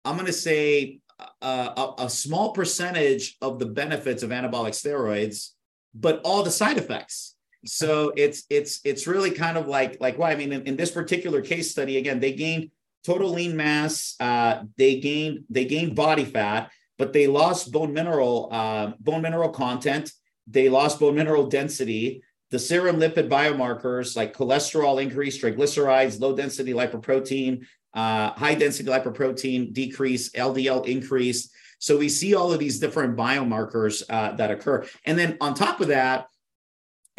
I'm 0.06 0.16
going 0.16 0.26
to 0.26 0.34
say 0.34 1.02
a, 1.42 1.94
a 2.00 2.10
small 2.10 2.52
percentage 2.54 3.38
of 3.42 3.60
the 3.60 3.66
benefits 3.66 4.24
of 4.24 4.30
anabolic 4.30 4.72
steroids, 4.72 5.52
but 5.94 6.22
all 6.24 6.44
the 6.44 6.52
side 6.52 6.78
effects. 6.78 7.36
So 7.66 8.14
it's 8.16 8.44
it's 8.50 8.80
it's 8.86 9.08
really 9.08 9.32
kind 9.32 9.58
of 9.58 9.68
like 9.68 9.98
like 10.00 10.18
why 10.18 10.32
I 10.32 10.36
mean 10.36 10.54
in, 10.54 10.64
in 10.64 10.76
this 10.78 10.92
particular 10.92 11.42
case 11.42 11.72
study 11.72 11.98
again 11.98 12.20
they 12.20 12.34
gained 12.34 12.72
total 13.06 13.32
lean 13.32 13.56
mass, 13.56 14.16
uh, 14.20 14.64
they 14.78 15.00
gained 15.00 15.44
they 15.50 15.66
gained 15.66 15.96
body 15.96 16.26
fat, 16.26 16.72
but 16.98 17.14
they 17.14 17.28
lost 17.28 17.72
bone 17.72 17.94
mineral 17.94 18.50
uh, 18.52 18.92
bone 19.00 19.22
mineral 19.22 19.50
content, 19.50 20.12
they 20.48 20.70
lost 20.70 21.00
bone 21.00 21.16
mineral 21.16 21.48
density. 21.48 22.22
The 22.52 22.60
serum 22.60 22.98
lipid 22.98 23.30
biomarkers 23.30 24.16
like 24.16 24.36
cholesterol 24.36 25.02
increase, 25.02 25.40
triglycerides, 25.40 26.20
low 26.20 26.36
density 26.36 26.74
lipoprotein, 26.74 27.64
uh, 27.94 28.32
high 28.32 28.56
density 28.56 28.90
lipoprotein 28.90 29.72
decrease, 29.72 30.32
LDL 30.32 30.88
increase. 30.88 31.52
So 31.78 31.98
we 31.98 32.10
see 32.10 32.34
all 32.34 32.52
of 32.52 32.60
these 32.60 32.80
different 32.80 33.16
biomarkers 33.16 34.02
uh, 34.10 34.32
that 34.34 34.50
occur. 34.50 34.86
And 35.06 35.18
then 35.18 35.38
on 35.40 35.54
top 35.54 35.80
of 35.80 35.90
that, 35.90 36.26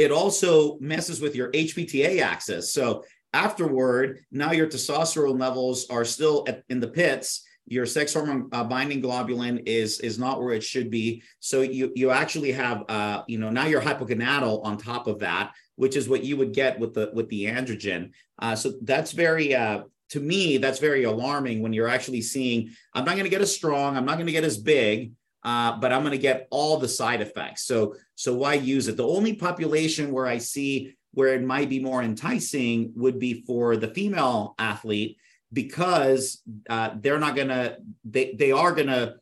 it 0.01 0.11
also 0.11 0.79
messes 0.79 1.21
with 1.21 1.37
your 1.37 1.51
HPTA 1.53 2.23
axis. 2.23 2.73
So 2.73 3.05
afterward, 3.35 4.21
now 4.33 4.51
your 4.53 4.67
testosterone 4.67 5.39
levels 5.39 5.87
are 5.91 6.07
still 6.07 6.43
at, 6.49 6.65
in 6.71 6.81
the 6.81 6.89
pits. 6.89 7.45
Your 7.67 7.85
sex 7.85 8.15
hormone 8.15 8.49
uh, 8.51 8.65
binding 8.65 9.03
globulin 9.03 9.63
is 9.67 10.01
is 10.01 10.19
not 10.19 10.41
where 10.41 10.55
it 10.55 10.65
should 10.65 10.91
be. 10.91 11.23
So 11.39 11.61
you 11.61 11.93
you 11.95 12.11
actually 12.11 12.53
have 12.53 12.83
uh, 12.89 13.23
you 13.29 13.39
know 13.39 13.51
now 13.51 13.67
you're 13.67 13.83
hypogonadal 13.83 14.65
on 14.65 14.79
top 14.79 15.07
of 15.07 15.19
that, 15.19 15.53
which 15.77 15.97
is 15.97 16.09
what 16.09 16.25
you 16.25 16.39
would 16.39 16.55
get 16.55 16.81
with 16.81 16.95
the 16.95 17.11
with 17.13 17.29
the 17.29 17.45
androgen. 17.45 18.13
Uh, 18.39 18.57
so 18.57 18.73
that's 18.83 19.13
very 19.13 19.55
uh, 19.55 19.83
to 20.11 20.21
me, 20.21 20.57
that's 20.57 20.81
very 20.81 21.05
alarming 21.05 21.61
when 21.61 21.73
you're 21.73 21.89
actually 21.89 22.23
seeing, 22.23 22.71
I'm 22.95 23.05
not 23.05 23.13
going 23.13 23.25
to 23.25 23.31
get 23.31 23.43
as 23.43 23.55
strong, 23.55 23.97
I'm 23.97 24.05
not 24.05 24.17
going 24.17 24.27
to 24.27 24.33
get 24.33 24.45
as 24.45 24.59
big, 24.59 25.13
uh, 25.43 25.79
but 25.79 25.93
I'm 25.93 26.03
going 26.03 26.13
to 26.13 26.19
get 26.19 26.49
all 26.51 26.79
the 26.79 26.89
side 26.89 27.21
effects. 27.21 27.65
So, 27.65 27.95
so 28.15 28.35
why 28.35 28.55
use 28.55 28.89
it? 28.89 28.97
The 28.97 29.07
only 29.07 29.35
population 29.35 30.13
where 30.13 30.27
I 30.27 30.39
see 30.39 30.95
where 31.13 31.35
it 31.35 31.43
might 31.43 31.69
be 31.69 31.81
more 31.81 32.03
enticing 32.03 32.93
would 32.97 33.19
be 33.19 33.43
for 33.43 33.77
the 33.77 33.89
female 33.89 34.55
athlete 34.59 35.17
because 35.53 36.43
uh, 36.69 36.91
they're 37.01 37.19
not 37.19 37.35
going 37.35 37.49
to, 37.49 37.77
they, 38.05 38.33
they 38.35 38.53
are 38.53 38.73
going 38.73 38.87
to, 38.89 39.17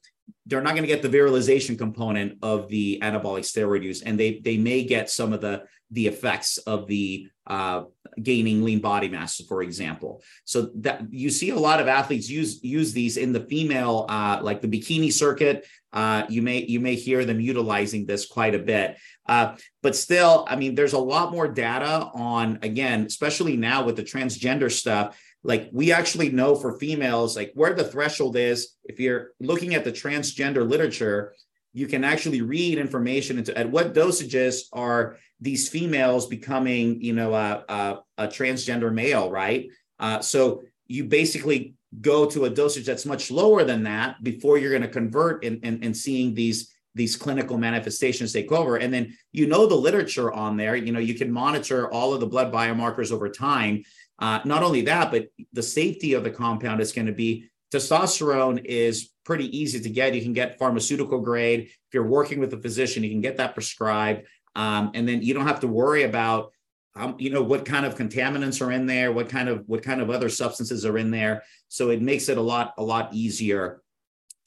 they're 0.44 0.62
not 0.62 0.70
going 0.70 0.82
to 0.82 0.88
get 0.88 1.02
the 1.02 1.08
virilization 1.08 1.76
component 1.76 2.38
of 2.42 2.68
the 2.68 2.98
anabolic 3.02 3.44
steroid 3.44 3.82
use, 3.82 4.00
and 4.02 4.18
they 4.18 4.40
they 4.40 4.56
may 4.56 4.82
get 4.82 5.10
some 5.10 5.34
of 5.34 5.42
the 5.42 5.64
the 5.90 6.06
effects 6.06 6.56
of 6.58 6.86
the 6.86 7.28
uh, 7.46 7.84
gaining 8.22 8.64
lean 8.64 8.80
body 8.80 9.08
mass, 9.08 9.40
for 9.48 9.62
example. 9.62 10.22
So 10.44 10.70
that 10.76 11.02
you 11.10 11.30
see 11.30 11.50
a 11.50 11.58
lot 11.58 11.80
of 11.80 11.88
athletes 11.88 12.28
use 12.28 12.62
use 12.62 12.92
these 12.92 13.16
in 13.16 13.32
the 13.32 13.40
female, 13.40 14.06
uh, 14.08 14.40
like 14.42 14.60
the 14.60 14.68
bikini 14.68 15.12
circuit. 15.12 15.66
Uh, 15.92 16.24
you 16.28 16.42
may 16.42 16.64
you 16.64 16.80
may 16.80 16.94
hear 16.94 17.24
them 17.24 17.40
utilizing 17.40 18.06
this 18.06 18.26
quite 18.26 18.54
a 18.54 18.58
bit, 18.58 18.96
uh, 19.26 19.56
but 19.82 19.96
still, 19.96 20.46
I 20.48 20.56
mean, 20.56 20.74
there's 20.74 20.92
a 20.92 20.98
lot 20.98 21.32
more 21.32 21.48
data 21.48 22.10
on 22.14 22.58
again, 22.62 23.06
especially 23.06 23.56
now 23.56 23.84
with 23.84 23.96
the 23.96 24.04
transgender 24.04 24.70
stuff. 24.70 25.18
Like 25.44 25.70
we 25.72 25.92
actually 25.92 26.30
know 26.30 26.56
for 26.56 26.78
females, 26.78 27.36
like 27.36 27.52
where 27.54 27.74
the 27.74 27.84
threshold 27.84 28.36
is. 28.36 28.74
If 28.84 29.00
you're 29.00 29.30
looking 29.40 29.74
at 29.74 29.84
the 29.84 29.92
transgender 29.92 30.68
literature, 30.68 31.34
you 31.78 31.86
can 31.86 32.02
actually 32.02 32.42
read 32.42 32.76
information 32.76 33.38
into 33.38 33.56
at 33.56 33.70
what 33.70 33.94
dosages 33.94 34.62
are 34.72 35.16
these 35.40 35.68
females 35.68 36.26
becoming, 36.26 37.00
you 37.00 37.12
know, 37.12 37.32
a, 37.34 37.64
a, 37.68 37.98
a 38.24 38.26
transgender 38.26 38.92
male, 38.92 39.30
right? 39.30 39.68
Uh, 40.00 40.20
so 40.20 40.62
you 40.88 41.04
basically 41.04 41.74
go 42.00 42.26
to 42.26 42.46
a 42.46 42.50
dosage 42.50 42.84
that's 42.84 43.06
much 43.06 43.30
lower 43.30 43.62
than 43.62 43.84
that 43.84 44.22
before 44.24 44.58
you're 44.58 44.72
going 44.72 44.82
to 44.82 44.88
convert 44.88 45.44
and, 45.44 45.96
seeing 45.96 46.34
these 46.34 46.74
these 46.94 47.16
clinical 47.16 47.56
manifestations 47.56 48.32
take 48.32 48.50
over 48.50 48.76
and 48.76 48.92
then 48.92 49.14
you 49.32 49.46
know 49.46 49.66
the 49.66 49.74
literature 49.74 50.32
on 50.32 50.56
there 50.56 50.74
you 50.74 50.90
know 50.90 50.98
you 50.98 51.14
can 51.14 51.30
monitor 51.30 51.90
all 51.92 52.12
of 52.12 52.20
the 52.20 52.26
blood 52.26 52.52
biomarkers 52.52 53.12
over 53.12 53.28
time 53.28 53.82
uh, 54.18 54.40
not 54.44 54.62
only 54.62 54.82
that 54.82 55.10
but 55.10 55.28
the 55.52 55.62
safety 55.62 56.14
of 56.14 56.24
the 56.24 56.30
compound 56.30 56.80
is 56.80 56.92
going 56.92 57.06
to 57.06 57.12
be 57.12 57.48
testosterone 57.72 58.62
is 58.64 59.10
pretty 59.28 59.54
easy 59.56 59.78
to 59.78 59.90
get. 59.90 60.14
You 60.14 60.22
can 60.22 60.32
get 60.32 60.58
pharmaceutical 60.58 61.20
grade. 61.20 61.64
If 61.64 61.92
you're 61.92 62.06
working 62.06 62.40
with 62.40 62.54
a 62.54 62.56
physician 62.56 63.04
you 63.04 63.10
can 63.10 63.20
get 63.20 63.36
that 63.36 63.52
prescribed. 63.52 64.26
Um, 64.56 64.90
and 64.94 65.06
then 65.06 65.20
you 65.20 65.34
don't 65.34 65.46
have 65.46 65.60
to 65.60 65.68
worry 65.68 66.04
about 66.04 66.52
um, 66.96 67.14
you 67.18 67.28
know 67.28 67.42
what 67.42 67.66
kind 67.66 67.84
of 67.84 67.94
contaminants 67.94 68.66
are 68.66 68.72
in 68.72 68.86
there 68.86 69.12
what 69.12 69.28
kind 69.28 69.48
of 69.50 69.62
what 69.66 69.82
kind 69.82 70.00
of 70.00 70.08
other 70.08 70.30
substances 70.30 70.86
are 70.86 70.96
in 70.96 71.10
there. 71.10 71.42
So 71.68 71.90
it 71.90 72.00
makes 72.00 72.30
it 72.30 72.38
a 72.38 72.40
lot 72.40 72.72
a 72.78 72.82
lot 72.82 73.12
easier 73.12 73.82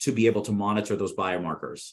to 0.00 0.10
be 0.10 0.26
able 0.26 0.42
to 0.42 0.52
monitor 0.52 0.96
those 0.96 1.14
biomarkers. 1.14 1.92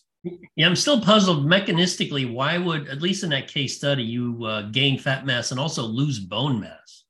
Yeah 0.55 0.67
i'm 0.67 0.75
still 0.75 0.99
puzzled 0.99 1.45
mechanistically 1.45 2.25
why 2.37 2.57
would 2.57 2.89
at 2.89 3.01
least 3.01 3.23
in 3.23 3.29
that 3.29 3.47
case 3.47 3.77
study 3.77 4.03
you 4.03 4.43
uh, 4.43 4.63
gain 4.63 4.99
fat 4.99 5.25
mass 5.25 5.51
and 5.51 5.59
also 5.59 5.83
lose 5.83 6.19
bone 6.19 6.59
mass 6.59 7.05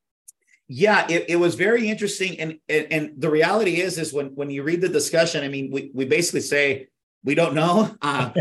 yeah 0.69 1.05
it, 1.09 1.25
it 1.29 1.35
was 1.35 1.55
very 1.55 1.89
interesting 1.89 2.39
and, 2.39 2.57
and 2.69 2.87
and 2.91 3.11
the 3.17 3.29
reality 3.29 3.81
is 3.81 3.97
is 3.97 4.13
when 4.13 4.27
when 4.35 4.49
you 4.49 4.63
read 4.63 4.79
the 4.79 4.87
discussion 4.87 5.43
i 5.43 5.49
mean 5.49 5.69
we, 5.71 5.91
we 5.93 6.05
basically 6.05 6.39
say 6.39 6.87
we 7.23 7.35
don't 7.35 7.53
know. 7.53 7.95
Uh, 8.01 8.31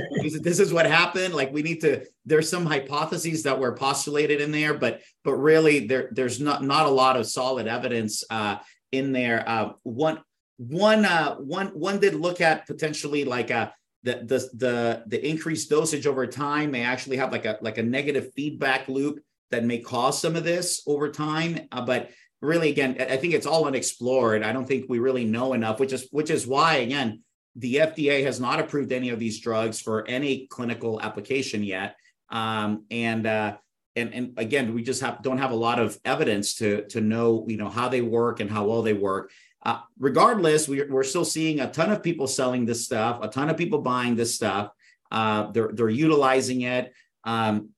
this 0.41 0.61
is 0.61 0.73
what 0.73 0.87
happened. 0.87 1.35
Like 1.35 1.53
we 1.53 1.63
need 1.63 1.81
to. 1.83 2.05
There's 2.25 2.49
some 2.49 2.65
hypotheses 2.65 3.43
that 3.43 3.59
were 3.59 3.75
postulated 3.75 4.41
in 4.41 4.51
there, 4.51 4.73
but 4.73 5.03
but 5.25 5.35
really 5.35 5.87
there 5.87 6.09
there's 6.13 6.41
not 6.41 6.63
not 6.63 6.87
a 6.87 6.91
lot 6.91 7.17
of 7.17 7.27
solid 7.27 7.67
evidence 7.67 8.25
uh, 8.31 8.57
in 8.93 9.13
there. 9.13 9.47
Uh, 9.47 9.73
one 9.83 10.21
one 10.57 11.05
uh, 11.05 11.35
one 11.37 11.69
one 11.69 11.99
did 11.99 12.15
look 12.15 12.41
at 12.41 12.67
potentially 12.67 13.25
like 13.25 13.51
a 13.51 13.57
uh, 13.57 13.71
the 14.05 14.15
the 14.15 14.51
the 14.57 15.03
the 15.07 15.29
increased 15.29 15.69
dosage 15.69 16.07
over 16.07 16.27
time 16.27 16.71
may 16.71 16.83
actually 16.83 17.17
have 17.17 17.33
like 17.33 17.45
a 17.45 17.59
like 17.61 17.79
a 17.79 17.83
negative 17.83 18.31
feedback 18.35 18.89
loop 18.89 19.21
that 19.51 19.65
may 19.65 19.79
cause 19.79 20.21
some 20.21 20.37
of 20.37 20.45
this 20.45 20.83
over 20.87 21.11
time. 21.11 21.69
Uh, 21.73 21.85
but 21.85 22.11
really, 22.41 22.71
again, 22.71 22.97
I 23.01 23.17
think 23.17 23.35
it's 23.35 23.47
all 23.47 23.67
unexplored. 23.67 24.43
I 24.43 24.53
don't 24.53 24.67
think 24.67 24.87
we 24.89 24.99
really 24.99 25.25
know 25.25 25.53
enough, 25.53 25.81
which 25.81 25.93
is 25.93 26.09
which 26.11 26.31
is 26.31 26.47
why 26.47 26.77
again 26.77 27.23
the 27.59 27.77
FDA 27.77 28.25
has 28.25 28.39
not 28.39 28.61
approved 28.61 28.93
any 28.93 29.11
of 29.11 29.19
these 29.19 29.41
drugs 29.41 29.81
for 29.81 30.07
any 30.07 30.47
clinical 30.47 31.01
application 31.01 31.65
yet. 31.65 31.97
Um, 32.31 32.85
and, 32.91 33.27
uh, 33.27 33.57
and, 33.97 34.15
and 34.15 34.39
again, 34.39 34.75
we 34.75 34.83
just 34.83 35.01
have, 35.01 35.23
don't 35.23 35.39
have 35.39 35.51
a 35.51 35.57
lot 35.57 35.81
of 35.81 35.99
evidence 36.05 36.55
to, 36.57 36.87
to 36.89 37.01
know, 37.01 37.45
you 37.49 37.57
know, 37.57 37.69
how 37.69 37.89
they 37.89 38.01
work 38.01 38.39
and 38.39 38.49
how 38.49 38.67
well 38.67 38.83
they 38.83 38.93
work. 38.93 39.33
Uh, 39.67 39.81
regardless, 39.99 40.69
we're, 40.69 40.89
we're 40.89 41.03
still 41.03 41.25
seeing 41.25 41.59
a 41.59 41.69
ton 41.69 41.91
of 41.91 42.01
people 42.01 42.29
selling 42.29 42.65
this 42.65 42.85
stuff, 42.85 43.19
a 43.23 43.29
ton 43.29 43.51
of 43.51 43.57
people 43.57 43.81
buying 43.81 44.15
this 44.15 44.37
stuff. 44.37 44.71
Uh, 45.11 45.51
they're, 45.51 45.71
they're 45.73 45.89
utilizing 45.89 46.61
it. 46.61 46.93
Um, 47.25 47.71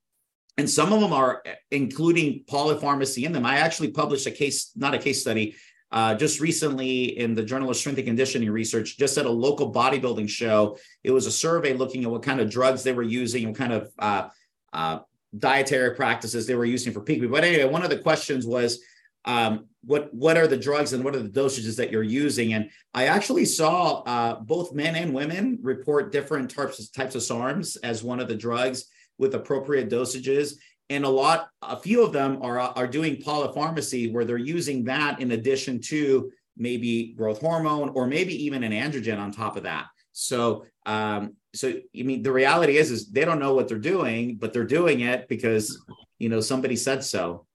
and 0.61 0.69
some 0.69 0.93
of 0.93 1.01
them 1.01 1.15
are 1.23 1.43
including 1.71 2.45
polypharmacy 2.55 3.25
in 3.27 3.33
them. 3.33 3.47
I 3.47 3.57
actually 3.57 3.91
published 4.03 4.27
a 4.27 4.31
case, 4.43 4.59
not 4.77 4.93
a 4.95 4.99
case 4.99 5.21
study, 5.25 5.47
uh, 5.91 6.15
just 6.15 6.39
recently 6.39 7.19
in 7.23 7.35
the 7.35 7.43
Journal 7.43 7.71
of 7.71 7.77
Strength 7.77 7.99
and 8.01 8.09
Conditioning 8.13 8.51
Research, 8.51 8.99
just 8.99 9.17
at 9.19 9.27
a 9.27 9.31
local 9.47 9.73
bodybuilding 9.73 10.29
show, 10.29 10.77
it 11.03 11.13
was 11.13 11.27
a 11.27 11.33
survey 11.33 11.73
looking 11.73 12.05
at 12.05 12.11
what 12.11 12.23
kind 12.23 12.41
of 12.41 12.51
drugs 12.51 12.83
they 12.83 12.93
were 12.93 13.03
using, 13.21 13.49
what 13.49 13.57
kind 13.57 13.73
of 13.73 13.83
uh, 13.99 14.29
uh, 14.73 14.99
dietary 15.37 15.97
practices 15.97 16.47
they 16.47 16.55
were 16.55 16.67
using 16.77 16.93
for 16.93 17.01
peak. 17.01 17.19
But 17.29 17.43
anyway, 17.43 17.65
one 17.65 17.83
of 17.83 17.91
the 17.91 17.99
questions 17.99 18.47
was, 18.47 18.81
um, 19.25 19.67
what 19.83 20.13
what 20.13 20.37
are 20.37 20.47
the 20.47 20.57
drugs 20.57 20.93
and 20.93 21.03
what 21.05 21.17
are 21.17 21.23
the 21.23 21.41
dosages 21.43 21.77
that 21.77 21.91
you're 21.91 22.03
using? 22.25 22.53
And 22.53 22.71
I 22.95 23.07
actually 23.07 23.47
saw 23.47 24.03
uh, 24.03 24.41
both 24.41 24.75
men 24.75 24.95
and 24.95 25.15
women 25.15 25.59
report 25.63 26.13
different 26.13 26.51
types 26.51 26.79
of, 26.81 26.93
types 26.93 27.15
of 27.15 27.23
SARMs 27.23 27.79
as 27.83 28.05
one 28.05 28.21
of 28.21 28.29
the 28.29 28.41
drugs 28.47 28.85
with 29.21 29.35
appropriate 29.35 29.91
dosages. 29.91 30.55
And 30.89 31.05
a 31.05 31.09
lot 31.09 31.51
a 31.63 31.77
few 31.77 32.03
of 32.03 32.13
them 32.13 32.43
are 32.43 32.59
are 32.59 32.89
doing 32.89 33.17
polypharmacy 33.17 34.13
where 34.13 34.25
they're 34.25 34.39
using 34.39 34.83
that 34.85 35.21
in 35.21 35.33
addition 35.33 35.81
to 35.83 36.33
maybe 36.57 37.13
growth 37.17 37.41
hormone 37.41 37.91
or 37.91 38.07
maybe 38.07 38.35
even 38.45 38.65
an 38.65 38.73
androgen 38.73 39.21
on 39.21 39.31
top 39.31 39.57
of 39.57 39.63
that. 39.63 39.87
So 40.13 40.65
um 40.87 41.37
so 41.55 41.69
i 41.69 42.03
mean 42.03 42.23
the 42.23 42.33
reality 42.33 42.79
is 42.79 42.91
is 42.91 43.11
they 43.11 43.25
don't 43.25 43.39
know 43.39 43.55
what 43.55 43.69
they're 43.69 43.79
doing 43.79 44.37
but 44.37 44.53
they're 44.53 44.65
doing 44.65 45.01
it 45.01 45.29
because 45.29 45.85
you 46.19 46.29
know 46.29 46.41
somebody 46.41 46.75
said 46.75 47.05
so. 47.05 47.47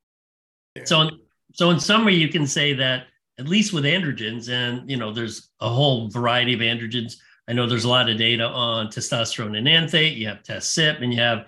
So 0.86 1.10
so 1.54 1.72
in 1.72 1.80
summary 1.80 2.16
you 2.16 2.30
can 2.30 2.48
say 2.48 2.74
that 2.74 3.08
at 3.38 3.48
least 3.48 3.74
with 3.74 3.84
androgens 3.84 4.50
and 4.50 4.90
you 4.90 4.98
know 4.98 5.12
there's 5.12 5.50
a 5.60 5.70
whole 5.70 6.10
variety 6.10 6.54
of 6.54 6.62
androgens. 6.62 7.18
I 7.48 7.54
know 7.54 7.68
there's 7.68 7.84
a 7.84 7.90
lot 7.90 8.10
of 8.10 8.18
data 8.18 8.46
on 8.46 8.88
testosterone 8.88 9.58
and 9.58 9.68
enanthate 9.68 10.18
you 10.18 10.28
have 10.28 10.42
test 10.42 10.74
sip 10.74 11.02
and 11.02 11.14
you 11.14 11.20
have 11.20 11.46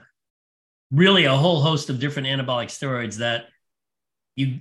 really 0.91 1.25
a 1.25 1.35
whole 1.35 1.61
host 1.61 1.89
of 1.89 1.99
different 1.99 2.27
anabolic 2.27 2.67
steroids 2.67 3.17
that 3.17 3.45
you 4.35 4.59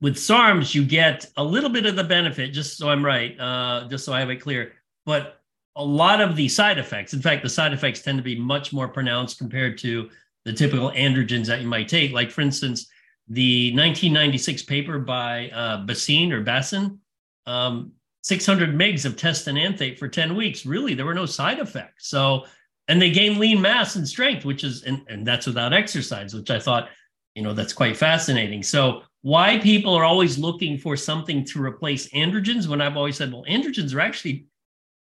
with 0.00 0.16
SARMs 0.16 0.74
you 0.74 0.84
get 0.84 1.26
a 1.36 1.42
little 1.42 1.70
bit 1.70 1.86
of 1.86 1.96
the 1.96 2.04
benefit, 2.04 2.52
just 2.52 2.78
so 2.78 2.88
I'm 2.88 3.04
right, 3.04 3.38
uh, 3.38 3.88
just 3.88 4.04
so 4.04 4.12
I 4.12 4.20
have 4.20 4.30
it 4.30 4.36
clear. 4.36 4.72
But 5.04 5.40
a 5.74 5.84
lot 5.84 6.20
of 6.20 6.36
the 6.36 6.48
side 6.48 6.78
effects, 6.78 7.14
in 7.14 7.20
fact, 7.20 7.42
the 7.42 7.48
side 7.48 7.72
effects 7.72 8.02
tend 8.02 8.18
to 8.18 8.22
be 8.22 8.38
much 8.38 8.72
more 8.72 8.88
pronounced 8.88 9.38
compared 9.38 9.78
to 9.78 10.08
the 10.44 10.52
typical 10.52 10.90
androgens 10.92 11.46
that 11.46 11.60
you 11.60 11.66
might 11.66 11.88
take. 11.88 12.12
Like 12.12 12.30
for 12.30 12.40
instance, 12.40 12.88
the 13.28 13.70
1996 13.72 14.62
paper 14.62 14.98
by 14.98 15.50
uh, 15.50 15.84
or 15.86 16.40
Bassin 16.40 17.00
um, 17.46 17.92
600 18.22 18.74
megs 18.74 19.04
of 19.04 19.16
testananthate 19.16 19.98
for 19.98 20.08
10 20.08 20.36
weeks. 20.36 20.66
Really, 20.66 20.94
there 20.94 21.06
were 21.06 21.14
no 21.14 21.26
side 21.26 21.58
effects. 21.58 22.08
So, 22.08 22.44
and 22.88 23.00
they 23.00 23.10
gain 23.10 23.38
lean 23.38 23.60
mass 23.60 23.96
and 23.96 24.08
strength, 24.08 24.44
which 24.44 24.64
is, 24.64 24.82
and, 24.82 25.04
and 25.08 25.26
that's 25.26 25.46
without 25.46 25.72
exercise, 25.72 26.34
which 26.34 26.50
I 26.50 26.58
thought, 26.58 26.88
you 27.34 27.42
know, 27.42 27.52
that's 27.52 27.72
quite 27.72 27.96
fascinating. 27.96 28.62
So, 28.62 29.02
why 29.22 29.58
people 29.58 29.94
are 29.94 30.04
always 30.04 30.38
looking 30.38 30.78
for 30.78 30.96
something 30.96 31.44
to 31.46 31.62
replace 31.62 32.08
androgens 32.10 32.68
when 32.68 32.80
I've 32.80 32.96
always 32.96 33.16
said, 33.16 33.32
well, 33.32 33.44
androgens 33.48 33.94
are 33.94 34.00
actually 34.00 34.46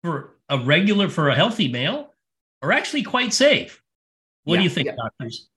for 0.02 0.36
a 0.48 0.58
regular, 0.58 1.08
for 1.08 1.30
a 1.30 1.34
healthy 1.34 1.68
male, 1.68 2.12
are 2.60 2.72
actually 2.72 3.02
quite 3.02 3.32
safe. 3.32 3.82
What 4.44 4.54
yeah, 4.54 4.60
do 4.60 4.64
you 4.64 4.70
think, 4.70 4.86
yeah. 4.86 4.96
doctors? 4.96 5.48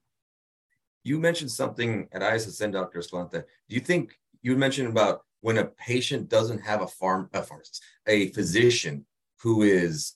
You 1.03 1.19
mentioned 1.19 1.51
something 1.51 2.07
at 2.13 2.21
ISSN, 2.21 2.71
Dr. 2.71 2.99
Escalante. 2.99 3.39
Do 3.39 3.75
you 3.75 3.81
think 3.81 4.17
you 4.41 4.55
mentioned 4.55 4.87
about 4.87 5.21
when 5.41 5.57
a 5.57 5.65
patient 5.65 6.29
doesn't 6.29 6.59
have 6.59 6.81
a 6.81 6.87
farm, 6.87 7.29
a 7.33 7.43
pharmacist, 7.43 7.83
a 8.07 8.29
physician 8.31 9.05
who 9.41 9.63
is 9.63 10.13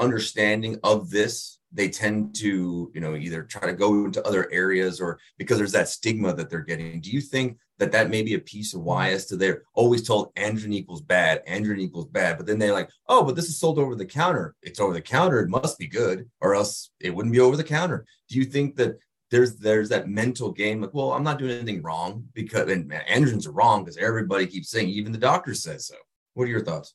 understanding 0.00 0.78
of 0.82 1.10
this, 1.10 1.58
they 1.72 1.88
tend 1.88 2.34
to, 2.36 2.90
you 2.92 3.00
know, 3.00 3.14
either 3.14 3.42
try 3.42 3.66
to 3.66 3.72
go 3.72 4.04
into 4.04 4.26
other 4.26 4.50
areas 4.50 5.00
or 5.00 5.20
because 5.38 5.58
there's 5.58 5.72
that 5.72 5.88
stigma 5.88 6.34
that 6.34 6.50
they're 6.50 6.60
getting. 6.60 7.00
Do 7.00 7.10
you 7.10 7.20
think 7.20 7.58
that 7.78 7.92
that 7.92 8.10
may 8.10 8.22
be 8.22 8.34
a 8.34 8.40
piece 8.40 8.74
of 8.74 8.82
why 8.82 9.10
as 9.10 9.26
to 9.26 9.36
they're 9.36 9.62
always 9.74 10.06
told 10.06 10.34
androgen 10.34 10.74
equals 10.74 11.00
bad, 11.00 11.44
androgen 11.46 11.78
equals 11.78 12.08
bad, 12.08 12.36
but 12.36 12.46
then 12.46 12.58
they're 12.58 12.72
like, 12.72 12.90
oh, 13.08 13.24
but 13.24 13.36
this 13.36 13.48
is 13.48 13.58
sold 13.58 13.78
over 13.78 13.94
the 13.94 14.04
counter. 14.04 14.54
It's 14.62 14.80
over 14.80 14.92
the 14.92 15.00
counter. 15.00 15.40
It 15.40 15.48
must 15.48 15.78
be 15.78 15.86
good, 15.86 16.28
or 16.40 16.54
else 16.54 16.90
it 17.00 17.14
wouldn't 17.14 17.32
be 17.32 17.40
over 17.40 17.56
the 17.56 17.64
counter. 17.64 18.04
Do 18.28 18.36
you 18.38 18.44
think 18.44 18.76
that 18.76 18.98
there's 19.30 19.56
there's 19.56 19.88
that 19.90 20.08
mental 20.08 20.50
game 20.50 20.80
like, 20.80 20.92
well, 20.92 21.12
I'm 21.12 21.22
not 21.22 21.38
doing 21.38 21.52
anything 21.52 21.82
wrong 21.82 22.26
because 22.34 22.68
and 22.68 22.90
androgens 22.90 23.46
are 23.46 23.52
wrong 23.52 23.84
because 23.84 23.96
everybody 23.96 24.46
keeps 24.46 24.70
saying, 24.70 24.88
even 24.88 25.12
the 25.12 25.18
doctor 25.18 25.54
says 25.54 25.86
so. 25.86 25.94
What 26.34 26.44
are 26.44 26.50
your 26.50 26.64
thoughts? 26.64 26.94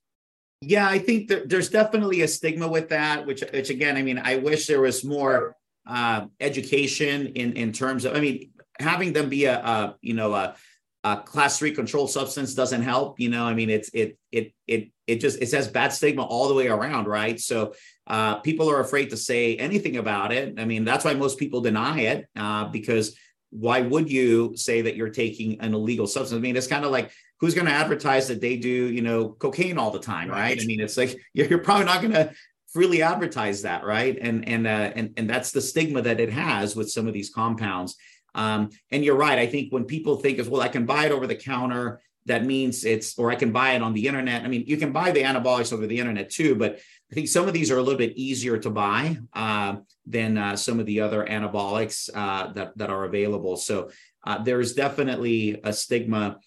Yeah, 0.67 0.89
I 0.89 0.97
think 0.97 1.27
that 1.27 1.47
there's 1.47 1.69
definitely 1.69 2.21
a 2.21 2.27
stigma 2.27 2.67
with 2.67 2.89
that, 2.89 3.27
which 3.27 3.43
which 3.53 3.69
again, 3.69 3.97
I 3.97 4.01
mean, 4.01 4.17
I 4.17 4.37
wish 4.37 4.65
there 4.65 4.81
was 4.81 5.03
more 5.03 5.55
uh, 5.85 6.25
education 6.39 7.27
in 7.27 7.53
in 7.53 7.71
terms 7.71 8.03
of, 8.03 8.15
I 8.15 8.19
mean, 8.19 8.49
having 8.79 9.13
them 9.13 9.29
be 9.29 9.45
a, 9.45 9.59
a 9.59 9.95
you 10.01 10.15
know 10.15 10.33
a, 10.33 10.55
a, 11.03 11.17
class 11.17 11.59
three 11.59 11.71
controlled 11.71 12.09
substance 12.09 12.55
doesn't 12.55 12.81
help. 12.81 13.19
You 13.19 13.29
know, 13.29 13.45
I 13.45 13.53
mean, 13.53 13.69
it's 13.69 13.89
it 13.93 14.17
it 14.31 14.53
it 14.65 14.89
it 15.05 15.17
just 15.21 15.39
it 15.39 15.49
says 15.49 15.67
bad 15.67 15.93
stigma 15.93 16.23
all 16.23 16.47
the 16.47 16.55
way 16.55 16.67
around, 16.67 17.05
right? 17.05 17.39
So 17.39 17.75
uh, 18.07 18.37
people 18.37 18.67
are 18.71 18.79
afraid 18.79 19.11
to 19.11 19.17
say 19.17 19.57
anything 19.57 19.97
about 19.97 20.31
it. 20.31 20.59
I 20.59 20.65
mean, 20.65 20.83
that's 20.83 21.05
why 21.05 21.13
most 21.13 21.37
people 21.37 21.61
deny 21.61 21.99
it 21.99 22.25
uh, 22.35 22.65
because 22.69 23.15
why 23.51 23.81
would 23.81 24.11
you 24.11 24.57
say 24.57 24.81
that 24.81 24.95
you're 24.95 25.09
taking 25.09 25.61
an 25.61 25.75
illegal 25.75 26.07
substance? 26.07 26.39
I 26.39 26.41
mean, 26.41 26.57
it's 26.57 26.67
kind 26.67 26.85
of 26.85 26.91
like 26.91 27.11
who's 27.39 27.53
going 27.53 27.67
to 27.67 27.73
advertise 27.73 28.27
that 28.27 28.41
they 28.41 28.57
do, 28.57 28.69
you 28.69 29.01
know, 29.01 29.29
cocaine 29.29 29.77
all 29.77 29.91
the 29.91 29.99
time, 29.99 30.29
right? 30.29 30.37
right? 30.37 30.61
I 30.61 30.65
mean, 30.65 30.79
it's 30.79 30.97
like 30.97 31.17
you're, 31.33 31.47
you're 31.49 31.59
probably 31.59 31.85
not 31.85 32.01
going 32.01 32.13
to 32.13 32.31
freely 32.75 33.01
advertise 33.01 33.61
that, 33.61 33.85
right? 33.85 34.17
And 34.19 34.47
and 34.47 34.67
uh, 34.67 34.91
and 34.95 35.13
and 35.17 35.29
that's 35.29 35.51
the 35.51 35.61
stigma 35.61 36.01
that 36.01 36.19
it 36.19 36.31
has 36.31 36.75
with 36.75 36.91
some 36.91 37.07
of 37.07 37.13
these 37.13 37.29
compounds. 37.29 37.95
Um, 38.35 38.69
and 38.91 39.03
you're 39.03 39.15
right. 39.15 39.39
I 39.39 39.47
think 39.47 39.71
when 39.71 39.85
people 39.85 40.17
think 40.17 40.39
of 40.39 40.49
well, 40.49 40.61
I 40.61 40.67
can 40.67 40.85
buy 40.85 41.05
it 41.05 41.11
over 41.11 41.25
the 41.25 41.35
counter, 41.35 42.01
that 42.25 42.43
means 42.43 42.83
it's 42.83 43.17
or 43.17 43.31
I 43.31 43.35
can 43.35 43.51
buy 43.51 43.71
it 43.71 43.81
on 43.81 43.93
the 43.93 44.07
internet. 44.07 44.43
I 44.43 44.47
mean, 44.47 44.65
you 44.67 44.77
can 44.77 44.91
buy 44.91 45.11
the 45.11 45.23
anabolics 45.23 45.71
over 45.71 45.87
the 45.87 45.99
internet 45.99 46.29
too, 46.29 46.55
but 46.55 46.79
I 47.11 47.15
think 47.15 47.27
some 47.27 47.47
of 47.47 47.53
these 47.53 47.71
are 47.71 47.77
a 47.77 47.81
little 47.81 47.97
bit 47.97 48.17
easier 48.17 48.57
to 48.57 48.69
buy 48.69 49.17
uh, 49.33 49.77
than 50.05 50.37
uh, 50.37 50.55
some 50.55 50.79
of 50.79 50.85
the 50.85 51.01
other 51.01 51.25
anabolics 51.25 52.09
uh, 52.13 52.51
that 52.53 52.77
that 52.77 52.89
are 52.89 53.05
available. 53.05 53.55
So 53.57 53.89
uh, 54.25 54.43
there 54.43 54.59
is 54.59 54.73
definitely 54.73 55.61
a 55.63 55.71
stigma 55.71 56.39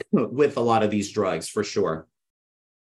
with 0.12 0.56
a 0.56 0.60
lot 0.60 0.82
of 0.82 0.90
these 0.90 1.10
drugs 1.10 1.48
for 1.48 1.64
sure. 1.64 2.06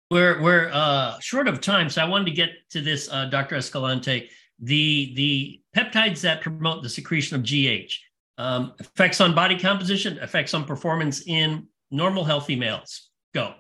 We're 0.09 0.41
we're 0.41 0.69
uh, 0.71 1.19
short 1.19 1.47
of 1.47 1.59
time, 1.59 1.89
so 1.89 2.01
I 2.01 2.05
wanted 2.05 2.25
to 2.25 2.31
get 2.31 2.49
to 2.71 2.81
this, 2.81 3.09
uh, 3.11 3.25
Dr. 3.25 3.55
Escalante. 3.55 4.29
The 4.59 5.13
the 5.15 5.61
peptides 5.75 6.21
that 6.21 6.41
promote 6.41 6.81
the 6.81 6.89
secretion 6.89 7.35
of 7.35 7.43
GH 7.43 7.93
um, 8.37 8.73
effects 8.79 9.19
on 9.19 9.35
body 9.35 9.59
composition, 9.59 10.17
effects 10.19 10.53
on 10.53 10.63
performance 10.63 11.27
in 11.27 11.67
normal 11.91 12.23
healthy 12.23 12.55
males. 12.55 13.09
Go. 13.33 13.53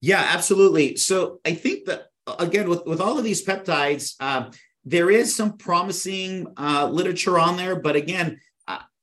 Yeah, 0.00 0.26
absolutely. 0.32 0.96
So 0.96 1.40
I 1.44 1.54
think 1.54 1.86
that 1.86 2.08
again 2.38 2.68
with 2.68 2.84
with 2.84 3.00
all 3.00 3.16
of 3.16 3.24
these 3.24 3.44
peptides, 3.44 4.14
uh, 4.20 4.50
there 4.84 5.10
is 5.10 5.34
some 5.34 5.56
promising 5.56 6.46
uh, 6.56 6.88
literature 6.90 7.38
on 7.38 7.56
there, 7.56 7.76
but 7.76 7.94
again, 7.94 8.40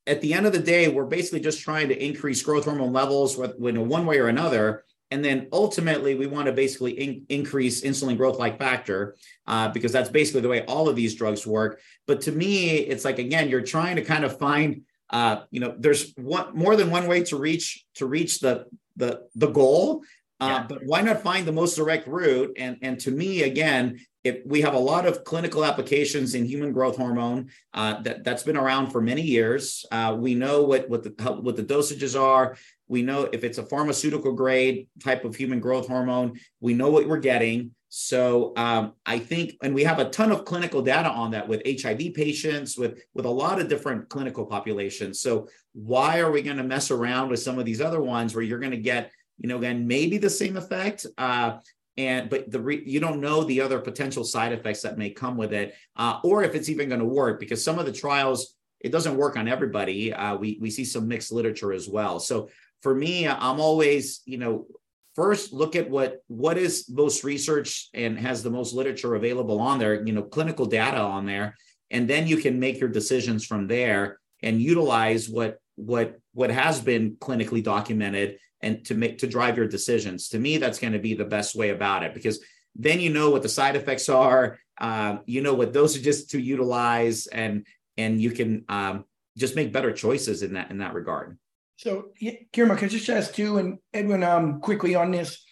at 0.07 0.21
the 0.21 0.33
end 0.33 0.45
of 0.45 0.53
the 0.53 0.59
day, 0.59 0.87
we're 0.87 1.05
basically 1.05 1.39
just 1.39 1.61
trying 1.61 1.89
to 1.89 2.03
increase 2.03 2.41
growth 2.43 2.65
hormone 2.65 2.93
levels 2.93 3.37
with, 3.37 3.57
one 3.57 4.05
way 4.05 4.19
or 4.19 4.27
another. 4.27 4.83
And 5.11 5.23
then 5.23 5.47
ultimately, 5.51 6.15
we 6.15 6.27
want 6.27 6.47
to 6.47 6.51
basically 6.51 6.91
in, 6.91 7.25
increase 7.29 7.81
insulin 7.81 8.17
growth 8.17 8.39
like 8.39 8.59
factor 8.59 9.15
uh, 9.47 9.69
because 9.69 9.91
that's 9.91 10.09
basically 10.09 10.41
the 10.41 10.49
way 10.49 10.65
all 10.65 10.89
of 10.89 10.95
these 10.95 11.15
drugs 11.15 11.45
work. 11.45 11.79
But 12.07 12.21
to 12.21 12.31
me, 12.31 12.77
it's 12.77 13.05
like 13.05 13.19
again, 13.19 13.49
you're 13.49 13.61
trying 13.61 13.95
to 13.97 14.03
kind 14.03 14.25
of 14.25 14.37
find, 14.39 14.81
uh, 15.11 15.41
you 15.51 15.59
know, 15.59 15.75
there's 15.77 16.11
one 16.17 16.55
more 16.55 16.75
than 16.75 16.89
one 16.89 17.07
way 17.07 17.23
to 17.23 17.37
reach 17.37 17.85
to 17.95 18.05
reach 18.07 18.39
the 18.39 18.65
the 18.95 19.21
the 19.35 19.47
goal. 19.47 20.03
Uh, 20.39 20.47
yeah. 20.47 20.65
But 20.67 20.79
why 20.85 21.01
not 21.01 21.21
find 21.21 21.47
the 21.47 21.51
most 21.51 21.75
direct 21.75 22.07
route? 22.07 22.53
And 22.57 22.77
and 22.81 22.99
to 23.01 23.11
me, 23.11 23.43
again, 23.43 23.99
if 24.25 24.39
we 24.43 24.59
have 24.61 24.73
a 24.73 24.79
lot 24.79 25.05
of 25.05 25.23
clinical 25.23 25.63
applications 25.63 26.33
in 26.33 26.45
human 26.45 26.73
growth 26.73 26.97
hormone 26.97 27.51
uh, 27.75 28.01
that 28.01 28.23
that's 28.23 28.41
been 28.41 28.57
around 28.57 28.91
for 28.91 28.99
many 28.99 29.21
years. 29.21 29.85
Uh, 29.91 30.17
we 30.19 30.33
know 30.33 30.63
what 30.63 30.89
what 30.89 31.03
the 31.03 31.11
what 31.33 31.55
the 31.55 31.63
dosages 31.63 32.19
are. 32.19 32.57
We 32.87 33.03
know 33.03 33.29
if 33.31 33.43
it's 33.43 33.59
a 33.59 33.65
pharmaceutical 33.65 34.33
grade 34.33 34.87
type 34.99 35.25
of 35.25 35.35
human 35.35 35.59
growth 35.59 35.87
hormone. 35.87 36.39
We 36.59 36.73
know 36.73 36.89
what 36.89 37.07
we're 37.07 37.17
getting. 37.17 37.71
So 37.89 38.51
um, 38.57 38.93
I 39.05 39.19
think, 39.19 39.53
and 39.61 39.73
we 39.73 39.83
have 39.83 39.99
a 39.99 40.09
ton 40.09 40.31
of 40.31 40.43
clinical 40.43 40.81
data 40.81 41.09
on 41.09 41.31
that 41.31 41.47
with 41.47 41.61
HIV 41.65 42.15
patients, 42.15 42.77
with 42.77 43.03
with 43.13 43.25
a 43.25 43.29
lot 43.29 43.61
of 43.61 43.69
different 43.69 44.09
clinical 44.09 44.47
populations. 44.47 45.21
So 45.21 45.47
why 45.73 46.19
are 46.19 46.31
we 46.31 46.41
going 46.41 46.57
to 46.57 46.63
mess 46.63 46.89
around 46.89 47.29
with 47.29 47.41
some 47.41 47.59
of 47.59 47.65
these 47.65 47.79
other 47.79 48.01
ones 48.01 48.33
where 48.33 48.43
you're 48.43 48.59
going 48.59 48.71
to 48.71 48.77
get 48.77 49.11
you 49.37 49.49
know, 49.49 49.57
again, 49.57 49.85
maybe 49.85 50.17
the 50.17 50.29
same 50.29 50.55
effect, 50.55 51.05
uh, 51.17 51.57
and 51.97 52.29
but 52.29 52.51
the 52.51 52.59
re, 52.59 52.83
you 52.85 52.99
don't 52.99 53.21
know 53.21 53.43
the 53.43 53.61
other 53.61 53.79
potential 53.79 54.23
side 54.23 54.51
effects 54.51 54.81
that 54.81 54.97
may 54.97 55.09
come 55.09 55.37
with 55.37 55.53
it 55.53 55.75
uh, 55.95 56.19
or 56.23 56.43
if 56.43 56.55
it's 56.55 56.69
even 56.69 56.89
going 56.89 56.99
to 56.99 57.05
work 57.05 57.39
because 57.39 57.63
some 57.63 57.79
of 57.79 57.85
the 57.85 57.91
trials 57.91 58.55
it 58.81 58.91
doesn't 58.91 59.17
work 59.17 59.35
on 59.35 59.47
everybody. 59.47 60.13
Uh, 60.13 60.35
we 60.35 60.59
we 60.61 60.69
see 60.69 60.85
some 60.85 61.07
mixed 61.07 61.31
literature 61.31 61.73
as 61.73 61.89
well. 61.89 62.19
So 62.19 62.49
for 62.85 62.93
me 62.93 63.27
i'm 63.27 63.59
always 63.59 64.21
you 64.25 64.37
know 64.37 64.67
first 65.15 65.51
look 65.51 65.75
at 65.75 65.89
what 65.89 66.23
what 66.27 66.55
is 66.55 66.87
most 66.87 67.23
research 67.23 67.89
and 67.95 68.15
has 68.15 68.43
the 68.43 68.49
most 68.51 68.75
literature 68.75 69.15
available 69.15 69.59
on 69.59 69.79
there 69.79 70.05
you 70.05 70.13
know 70.13 70.21
clinical 70.21 70.67
data 70.67 70.99
on 70.99 71.25
there 71.25 71.55
and 71.89 72.07
then 72.07 72.27
you 72.27 72.37
can 72.37 72.59
make 72.59 72.79
your 72.79 72.89
decisions 72.89 73.43
from 73.43 73.65
there 73.65 74.19
and 74.43 74.61
utilize 74.61 75.27
what 75.27 75.57
what 75.77 76.19
what 76.33 76.51
has 76.51 76.79
been 76.79 77.15
clinically 77.15 77.63
documented 77.63 78.37
and 78.61 78.85
to 78.85 78.95
make 78.95 79.19
to 79.19 79.27
drive 79.27 79.57
your 79.57 79.67
decisions. 79.67 80.29
To 80.29 80.39
me, 80.39 80.57
that's 80.57 80.79
going 80.79 80.93
to 80.93 80.99
be 80.99 81.13
the 81.13 81.25
best 81.25 81.55
way 81.55 81.69
about 81.69 82.03
it 82.03 82.13
because 82.13 82.39
then 82.75 82.99
you 82.99 83.09
know 83.09 83.29
what 83.29 83.41
the 83.41 83.49
side 83.49 83.75
effects 83.75 84.09
are, 84.09 84.59
um, 84.79 85.21
you 85.25 85.41
know 85.41 85.53
what 85.53 85.73
dosages 85.73 86.29
to 86.29 86.39
utilize, 86.39 87.27
and 87.27 87.65
and 87.97 88.21
you 88.21 88.31
can 88.31 88.65
um, 88.67 89.05
just 89.37 89.55
make 89.55 89.71
better 89.71 89.91
choices 89.91 90.43
in 90.43 90.53
that 90.53 90.71
in 90.71 90.79
that 90.79 90.93
regard. 90.93 91.37
So, 91.77 92.11
Guillermo, 92.53 92.75
can 92.75 92.85
I 92.85 92.89
just 92.89 93.09
ask 93.09 93.37
you 93.37 93.57
and 93.57 93.79
Edwin 93.93 94.23
um, 94.23 94.61
quickly 94.61 94.95
on 94.95 95.11
this? 95.11 95.43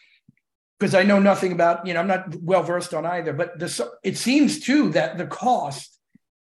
Because 0.80 0.96
I 0.96 1.04
know 1.04 1.20
nothing 1.20 1.52
about, 1.52 1.86
you 1.86 1.94
know, 1.94 2.00
I'm 2.00 2.08
not 2.08 2.36
well 2.42 2.64
versed 2.64 2.94
on 2.94 3.06
either, 3.06 3.34
but 3.34 3.60
the, 3.60 3.92
it 4.04 4.18
seems 4.18 4.60
too 4.60 4.90
that 4.92 5.18
the 5.18 5.28
cost 5.28 5.98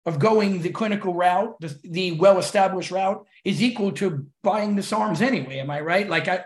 of 0.05 0.19
going 0.19 0.61
the 0.61 0.69
clinical 0.69 1.13
route, 1.13 1.55
the, 1.59 1.77
the 1.83 2.11
well 2.13 2.39
established 2.39 2.91
route, 2.91 3.25
is 3.43 3.61
equal 3.61 3.91
to 3.93 4.25
buying 4.41 4.75
the 4.75 4.81
SARMs 4.81 5.21
anyway. 5.21 5.59
Am 5.59 5.69
I 5.69 5.81
right? 5.81 6.09
Like, 6.09 6.27
I, 6.27 6.43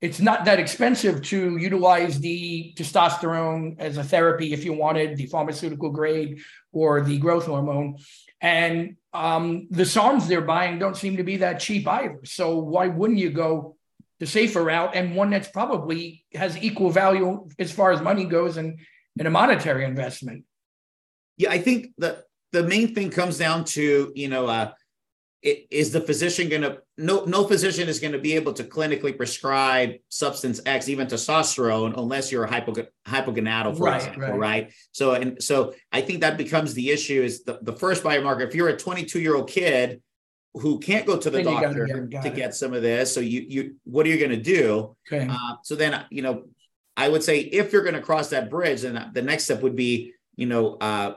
it's 0.00 0.20
not 0.20 0.44
that 0.44 0.60
expensive 0.60 1.22
to 1.22 1.56
utilize 1.56 2.20
the 2.20 2.72
testosterone 2.76 3.80
as 3.80 3.96
a 3.96 4.04
therapy 4.04 4.52
if 4.52 4.64
you 4.64 4.72
wanted 4.72 5.16
the 5.16 5.26
pharmaceutical 5.26 5.90
grade 5.90 6.40
or 6.72 7.02
the 7.02 7.18
growth 7.18 7.46
hormone. 7.46 7.98
And 8.40 8.96
um, 9.12 9.66
the 9.70 9.82
SARMs 9.82 10.28
they're 10.28 10.40
buying 10.40 10.78
don't 10.78 10.96
seem 10.96 11.16
to 11.16 11.24
be 11.24 11.38
that 11.38 11.58
cheap 11.58 11.88
either. 11.88 12.20
So 12.24 12.58
why 12.58 12.86
wouldn't 12.86 13.18
you 13.18 13.30
go 13.30 13.76
the 14.20 14.26
safer 14.26 14.62
route 14.62 14.94
and 14.94 15.16
one 15.16 15.30
that's 15.30 15.48
probably 15.48 16.24
has 16.32 16.56
equal 16.58 16.90
value 16.90 17.48
as 17.58 17.72
far 17.72 17.90
as 17.90 18.00
money 18.00 18.24
goes 18.24 18.56
and, 18.56 18.78
in 19.18 19.26
a 19.26 19.30
monetary 19.30 19.84
investment? 19.84 20.44
Yeah, 21.36 21.50
I 21.50 21.58
think 21.58 21.88
that 21.98 22.24
the 22.52 22.62
main 22.62 22.94
thing 22.94 23.10
comes 23.10 23.38
down 23.38 23.64
to, 23.64 24.12
you 24.14 24.28
know, 24.28 24.46
uh, 24.46 24.72
is 25.42 25.92
the 25.92 26.00
physician 26.00 26.48
going 26.48 26.62
to 26.62 26.78
no 26.96 27.24
no 27.24 27.46
physician 27.46 27.88
is 27.88 28.00
going 28.00 28.12
to 28.12 28.18
be 28.18 28.34
able 28.34 28.52
to 28.52 28.64
clinically 28.64 29.16
prescribe 29.16 29.92
substance 30.08 30.60
x 30.66 30.88
even 30.88 31.06
testosterone 31.06 31.96
unless 31.96 32.32
you're 32.32 32.42
a 32.42 32.50
hypo, 32.50 32.72
hypogonadal 33.06 33.76
for 33.76 33.84
right, 33.84 33.96
example 33.98 34.30
right. 34.30 34.38
right 34.38 34.72
so 34.90 35.12
and 35.12 35.40
so 35.40 35.72
i 35.92 36.00
think 36.00 36.22
that 36.22 36.36
becomes 36.36 36.74
the 36.74 36.90
issue 36.90 37.22
is 37.22 37.44
the, 37.44 37.56
the 37.62 37.72
first 37.72 38.02
biomarker 38.02 38.48
if 38.48 38.52
you're 38.52 38.68
a 38.68 38.76
22 38.76 39.20
year 39.20 39.36
old 39.36 39.48
kid 39.48 40.02
who 40.54 40.80
can't 40.80 41.06
go 41.06 41.16
to 41.16 41.30
the 41.30 41.40
then 41.40 41.44
doctor 41.44 41.86
get, 42.08 42.22
to 42.22 42.28
it. 42.28 42.34
get 42.34 42.52
some 42.52 42.74
of 42.74 42.82
this 42.82 43.14
so 43.14 43.20
you 43.20 43.46
you 43.48 43.76
what 43.84 44.04
are 44.06 44.08
you 44.08 44.18
going 44.18 44.28
to 44.28 44.42
do 44.42 44.96
okay. 45.06 45.28
Uh, 45.30 45.54
so 45.62 45.76
then 45.76 46.04
you 46.10 46.20
know 46.20 46.42
I 46.98 47.08
would 47.08 47.22
say 47.22 47.38
if 47.38 47.72
you're 47.72 47.82
going 47.82 47.94
to 47.94 48.00
cross 48.00 48.30
that 48.30 48.50
bridge, 48.50 48.82
then 48.82 49.12
the 49.14 49.22
next 49.22 49.44
step 49.44 49.62
would 49.62 49.76
be, 49.76 50.14
you 50.34 50.46
know, 50.46 50.74
uh, 50.80 51.14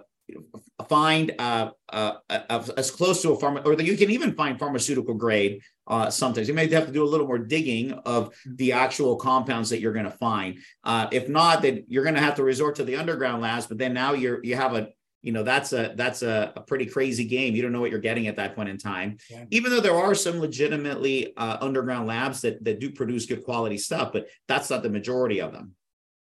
find 0.88 1.34
uh, 1.40 1.72
uh, 1.90 2.14
uh, 2.30 2.68
as 2.78 2.92
close 2.92 3.22
to 3.22 3.32
a 3.32 3.38
pharma, 3.38 3.66
or 3.66 3.76
that 3.76 3.86
you 3.86 3.98
can 3.98 4.10
even 4.10 4.34
find 4.34 4.60
pharmaceutical 4.60 5.14
grade. 5.14 5.62
Uh, 5.88 6.10
sometimes 6.10 6.48
you 6.48 6.54
may 6.54 6.68
have 6.70 6.86
to 6.86 6.92
do 6.92 7.04
a 7.04 7.06
little 7.06 7.28
more 7.28 7.40
digging 7.40 7.92
of 8.06 8.34
the 8.46 8.72
actual 8.72 9.16
compounds 9.16 9.70
that 9.70 9.80
you're 9.80 9.94
going 9.94 10.06
to 10.06 10.12
find. 10.12 10.60
Uh, 10.84 11.08
if 11.12 11.28
not, 11.28 11.62
then 11.62 11.84
you're 11.88 12.04
going 12.04 12.16
to 12.16 12.22
have 12.22 12.36
to 12.36 12.44
resort 12.44 12.76
to 12.76 12.84
the 12.84 12.96
underground 12.96 13.42
labs. 13.42 13.68
But 13.68 13.78
then 13.78 13.94
now 13.94 14.14
you're 14.14 14.44
you 14.44 14.56
have 14.56 14.76
a 14.76 14.90
you 15.22 15.32
know 15.32 15.44
that's 15.44 15.72
a 15.74 15.94
that's 15.96 16.22
a, 16.24 16.52
a, 16.56 16.62
pretty 16.62 16.86
crazy 16.86 17.26
game 17.26 17.56
you 17.56 17.62
don't 17.62 17.72
know 17.72 17.80
what 17.80 17.92
you're 17.92 18.00
getting 18.00 18.28
at 18.28 18.36
that 18.38 18.56
point 18.56 18.70
in 18.70 18.78
time 18.78 19.18
yeah. 19.30 19.46
even 19.52 19.72
though 19.72 19.80
there 19.80 19.96
are 19.96 20.16
some 20.16 20.40
legitimately 20.40 21.36
uh, 21.38 21.58
underground 21.62 22.08
labs 22.08 22.42
that 22.42 22.64
that 22.64 22.80
do 22.80 22.90
produce 22.90 23.26
good 23.26 23.44
quality 23.44 23.78
stuff 23.78 24.12
but 24.12 24.28
that's 24.48 24.70
not 24.70 24.82
the 24.82 24.90
majority 24.90 25.40
of 25.40 25.52
them 25.52 25.76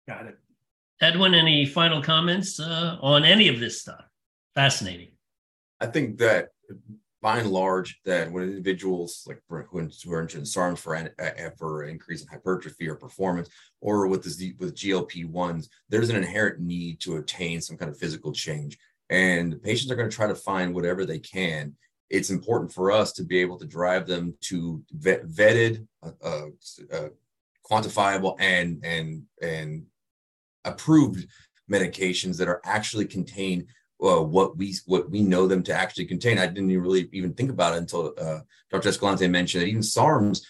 got 0.06 0.26
it 0.26 0.36
edwin 1.00 1.34
any 1.34 1.66
final 1.66 2.02
comments 2.02 2.60
uh, 2.60 2.98
on 3.00 3.24
any 3.24 3.48
of 3.48 3.60
this 3.60 3.80
stuff? 3.80 4.04
Fascinating. 4.54 5.08
I 5.80 5.86
think 5.86 6.18
that 6.18 6.48
by 7.22 7.38
and 7.38 7.50
large 7.50 8.00
that 8.04 8.30
when 8.30 8.44
individuals 8.44 9.24
like 9.26 9.40
who, 9.48 9.56
are 9.56 10.22
in 10.22 10.44
SARMs 10.44 10.78
for 10.78 10.96
uh, 10.96 11.50
for 11.58 11.84
increase 11.84 12.22
in 12.22 12.28
hypertrophy 12.28 12.88
or 12.88 12.94
performance, 12.94 13.48
or 13.80 14.06
with 14.06 14.22
the 14.22 14.54
with 14.58 14.74
GLP 14.74 15.26
ones, 15.26 15.68
there's 15.88 16.08
an 16.08 16.16
inherent 16.16 16.60
need 16.60 17.00
to 17.00 17.16
attain 17.16 17.60
some 17.60 17.76
kind 17.76 17.90
of 17.90 17.98
physical 17.98 18.32
change. 18.32 18.78
And 19.10 19.62
patients 19.62 19.90
are 19.90 19.96
going 19.96 20.08
to 20.08 20.14
try 20.14 20.28
to 20.28 20.34
find 20.34 20.74
whatever 20.74 21.04
they 21.04 21.18
can. 21.18 21.74
It's 22.08 22.30
important 22.30 22.72
for 22.72 22.90
us 22.90 23.12
to 23.12 23.24
be 23.24 23.38
able 23.38 23.58
to 23.58 23.66
drive 23.66 24.06
them 24.06 24.34
to 24.42 24.82
vet, 24.92 25.26
vetted 25.26 25.86
uh, 26.02 26.10
uh, 26.24 26.46
uh, 26.92 27.08
quantifiable 27.68 28.36
and 28.40 28.80
and 28.84 29.24
and 29.42 29.84
approved 30.64 31.26
medications 31.70 32.36
that 32.38 32.48
are 32.48 32.60
actually 32.64 33.04
contain 33.04 33.66
uh, 34.02 34.22
what 34.22 34.56
we 34.56 34.74
what 34.86 35.10
we 35.10 35.20
know 35.20 35.46
them 35.46 35.62
to 35.62 35.74
actually 35.74 36.06
contain. 36.06 36.38
I 36.38 36.46
didn't 36.46 36.68
really 36.80 37.08
even 37.12 37.34
think 37.34 37.50
about 37.50 37.74
it 37.74 37.78
until 37.78 38.14
uh, 38.18 38.40
Dr. 38.70 38.88
Escalante 38.88 39.28
mentioned 39.28 39.62
that 39.62 39.68
even 39.68 39.82
SARMs 39.82 40.42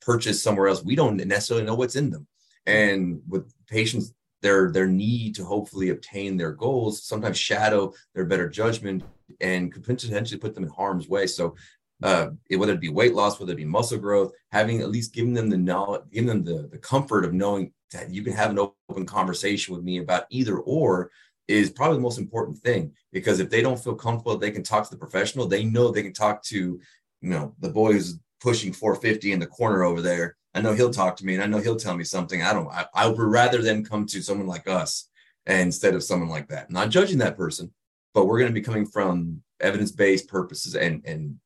purchased 0.00 0.42
somewhere 0.42 0.68
else, 0.68 0.84
we 0.84 0.94
don't 0.94 1.16
necessarily 1.16 1.66
know 1.66 1.74
what's 1.74 1.96
in 1.96 2.10
them. 2.10 2.26
And 2.66 3.20
with 3.28 3.52
patients 3.66 4.14
their 4.42 4.70
their 4.70 4.86
need 4.86 5.34
to 5.36 5.44
hopefully 5.44 5.90
obtain 5.90 6.36
their 6.36 6.52
goals 6.52 7.04
sometimes 7.04 7.38
shadow 7.38 7.92
their 8.14 8.24
better 8.24 8.48
judgment 8.48 9.02
and 9.40 9.72
could 9.72 9.84
potentially 9.84 10.38
put 10.38 10.54
them 10.54 10.64
in 10.64 10.70
harm's 10.70 11.08
way 11.08 11.26
so 11.26 11.54
uh, 12.02 12.28
whether 12.56 12.72
it 12.72 12.80
be 12.80 12.88
weight 12.88 13.14
loss 13.14 13.38
whether 13.38 13.52
it 13.52 13.56
be 13.56 13.64
muscle 13.64 13.98
growth 13.98 14.32
having 14.50 14.80
at 14.80 14.90
least 14.90 15.14
giving 15.14 15.34
them 15.34 15.48
the 15.48 15.56
knowledge 15.56 16.02
giving 16.10 16.28
them 16.28 16.44
the, 16.44 16.68
the 16.70 16.78
comfort 16.78 17.24
of 17.24 17.32
knowing 17.32 17.72
that 17.92 18.10
you 18.10 18.22
can 18.22 18.32
have 18.32 18.50
an 18.50 18.58
open 18.88 19.06
conversation 19.06 19.74
with 19.74 19.84
me 19.84 19.98
about 19.98 20.24
either 20.30 20.58
or 20.58 21.10
is 21.48 21.70
probably 21.70 21.96
the 21.96 22.02
most 22.02 22.18
important 22.18 22.56
thing 22.58 22.92
because 23.12 23.40
if 23.40 23.50
they 23.50 23.60
don't 23.60 23.82
feel 23.82 23.94
comfortable 23.94 24.36
they 24.36 24.50
can 24.50 24.62
talk 24.62 24.84
to 24.84 24.90
the 24.90 24.96
professional 24.96 25.46
they 25.46 25.64
know 25.64 25.90
they 25.90 26.02
can 26.02 26.12
talk 26.12 26.42
to 26.42 26.80
you 27.20 27.30
know 27.30 27.54
the 27.60 27.68
boy 27.68 27.92
who's 27.92 28.18
pushing 28.40 28.72
450 28.72 29.32
in 29.32 29.38
the 29.38 29.46
corner 29.46 29.84
over 29.84 30.00
there 30.00 30.36
I 30.54 30.60
know 30.60 30.74
he'll 30.74 30.90
talk 30.90 31.16
to 31.16 31.24
me 31.24 31.34
and 31.34 31.42
I 31.42 31.46
know 31.46 31.58
he'll 31.58 31.76
tell 31.76 31.96
me 31.96 32.04
something. 32.04 32.42
I 32.42 32.52
don't, 32.52 32.68
I, 32.68 32.86
I 32.94 33.06
would 33.06 33.18
rather 33.18 33.62
them 33.62 33.84
come 33.84 34.06
to 34.06 34.22
someone 34.22 34.46
like 34.46 34.68
us 34.68 35.08
instead 35.46 35.94
of 35.94 36.04
someone 36.04 36.28
like 36.28 36.48
that. 36.48 36.70
not 36.70 36.90
judging 36.90 37.18
that 37.18 37.36
person, 37.36 37.72
but 38.14 38.26
we're 38.26 38.38
going 38.38 38.50
to 38.50 38.54
be 38.54 38.64
coming 38.64 38.86
from 38.86 39.42
evidence-based 39.60 40.28
purposes 40.28 40.74
and, 40.74 41.04
and 41.06 41.36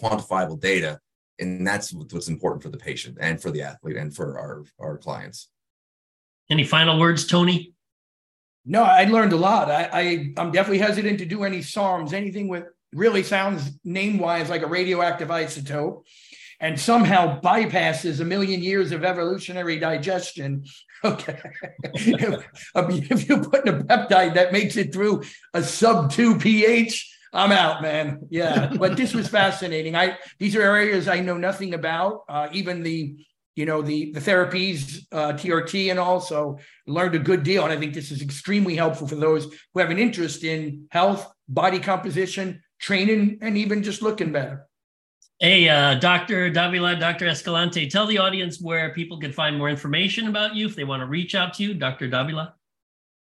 quantifiable 0.00 0.58
data. 0.60 0.98
And 1.38 1.66
that's 1.66 1.92
what's 1.92 2.28
important 2.28 2.62
for 2.62 2.68
the 2.70 2.78
patient 2.78 3.18
and 3.20 3.40
for 3.40 3.50
the 3.50 3.62
athlete 3.62 3.96
and 3.96 4.14
for 4.14 4.38
our, 4.38 4.64
our 4.80 4.98
clients. 4.98 5.48
Any 6.50 6.64
final 6.64 6.98
words, 6.98 7.26
Tony? 7.26 7.74
No, 8.64 8.82
I 8.82 9.04
learned 9.04 9.32
a 9.32 9.36
lot. 9.36 9.70
I, 9.70 9.88
I 9.92 10.00
am 10.36 10.50
definitely 10.50 10.78
hesitant 10.78 11.18
to 11.20 11.26
do 11.26 11.44
any 11.44 11.58
SARMs, 11.60 12.12
anything 12.12 12.48
with 12.48 12.64
really 12.92 13.22
sounds 13.22 13.78
name 13.84 14.18
wise 14.18 14.48
like 14.48 14.62
a 14.62 14.66
radioactive 14.66 15.28
isotope 15.28 16.02
and 16.60 16.78
somehow 16.78 17.40
bypasses 17.40 18.20
a 18.20 18.24
million 18.24 18.62
years 18.62 18.92
of 18.92 19.04
evolutionary 19.04 19.78
digestion. 19.78 20.64
Okay. 21.04 21.38
if, 21.94 23.28
you 23.28 23.38
put 23.38 23.64
in 23.64 23.72
a 23.72 23.84
peptide 23.84 24.34
that 24.34 24.52
makes 24.52 24.76
it 24.76 24.92
through 24.92 25.22
a 25.54 25.62
sub 25.62 26.10
two 26.10 26.36
pH, 26.36 27.16
I'm 27.32 27.52
out, 27.52 27.82
man. 27.82 28.26
Yeah. 28.30 28.72
But 28.76 28.96
this 28.96 29.14
was 29.14 29.28
fascinating. 29.28 29.94
I 29.94 30.18
these 30.40 30.56
are 30.56 30.62
areas 30.62 31.06
I 31.06 31.20
know 31.20 31.36
nothing 31.36 31.74
about. 31.74 32.24
Uh, 32.28 32.48
even 32.52 32.82
the 32.82 33.14
you 33.58 33.66
know 33.66 33.82
the 33.82 34.12
the 34.12 34.20
therapies 34.20 35.04
uh, 35.10 35.32
trt 35.32 35.90
and 35.90 35.98
all 35.98 36.20
so 36.20 36.58
learned 36.86 37.16
a 37.16 37.18
good 37.18 37.42
deal 37.42 37.64
and 37.64 37.72
i 37.72 37.76
think 37.76 37.92
this 37.92 38.12
is 38.12 38.22
extremely 38.22 38.76
helpful 38.76 39.08
for 39.08 39.16
those 39.16 39.46
who 39.74 39.80
have 39.80 39.90
an 39.90 39.98
interest 39.98 40.44
in 40.44 40.86
health 40.92 41.28
body 41.48 41.80
composition 41.80 42.62
training 42.78 43.38
and 43.42 43.58
even 43.58 43.82
just 43.82 44.00
looking 44.00 44.30
better 44.30 44.67
Hey, 45.40 45.68
uh, 45.68 45.94
Dr. 45.94 46.50
Davila, 46.50 46.96
Dr. 46.96 47.28
Escalante, 47.28 47.88
tell 47.88 48.06
the 48.06 48.18
audience 48.18 48.60
where 48.60 48.92
people 48.92 49.20
can 49.20 49.32
find 49.32 49.56
more 49.56 49.68
information 49.68 50.26
about 50.26 50.56
you 50.56 50.66
if 50.66 50.74
they 50.74 50.82
want 50.82 51.00
to 51.00 51.06
reach 51.06 51.36
out 51.36 51.54
to 51.54 51.62
you, 51.62 51.74
Dr. 51.74 52.08
Davila. 52.08 52.54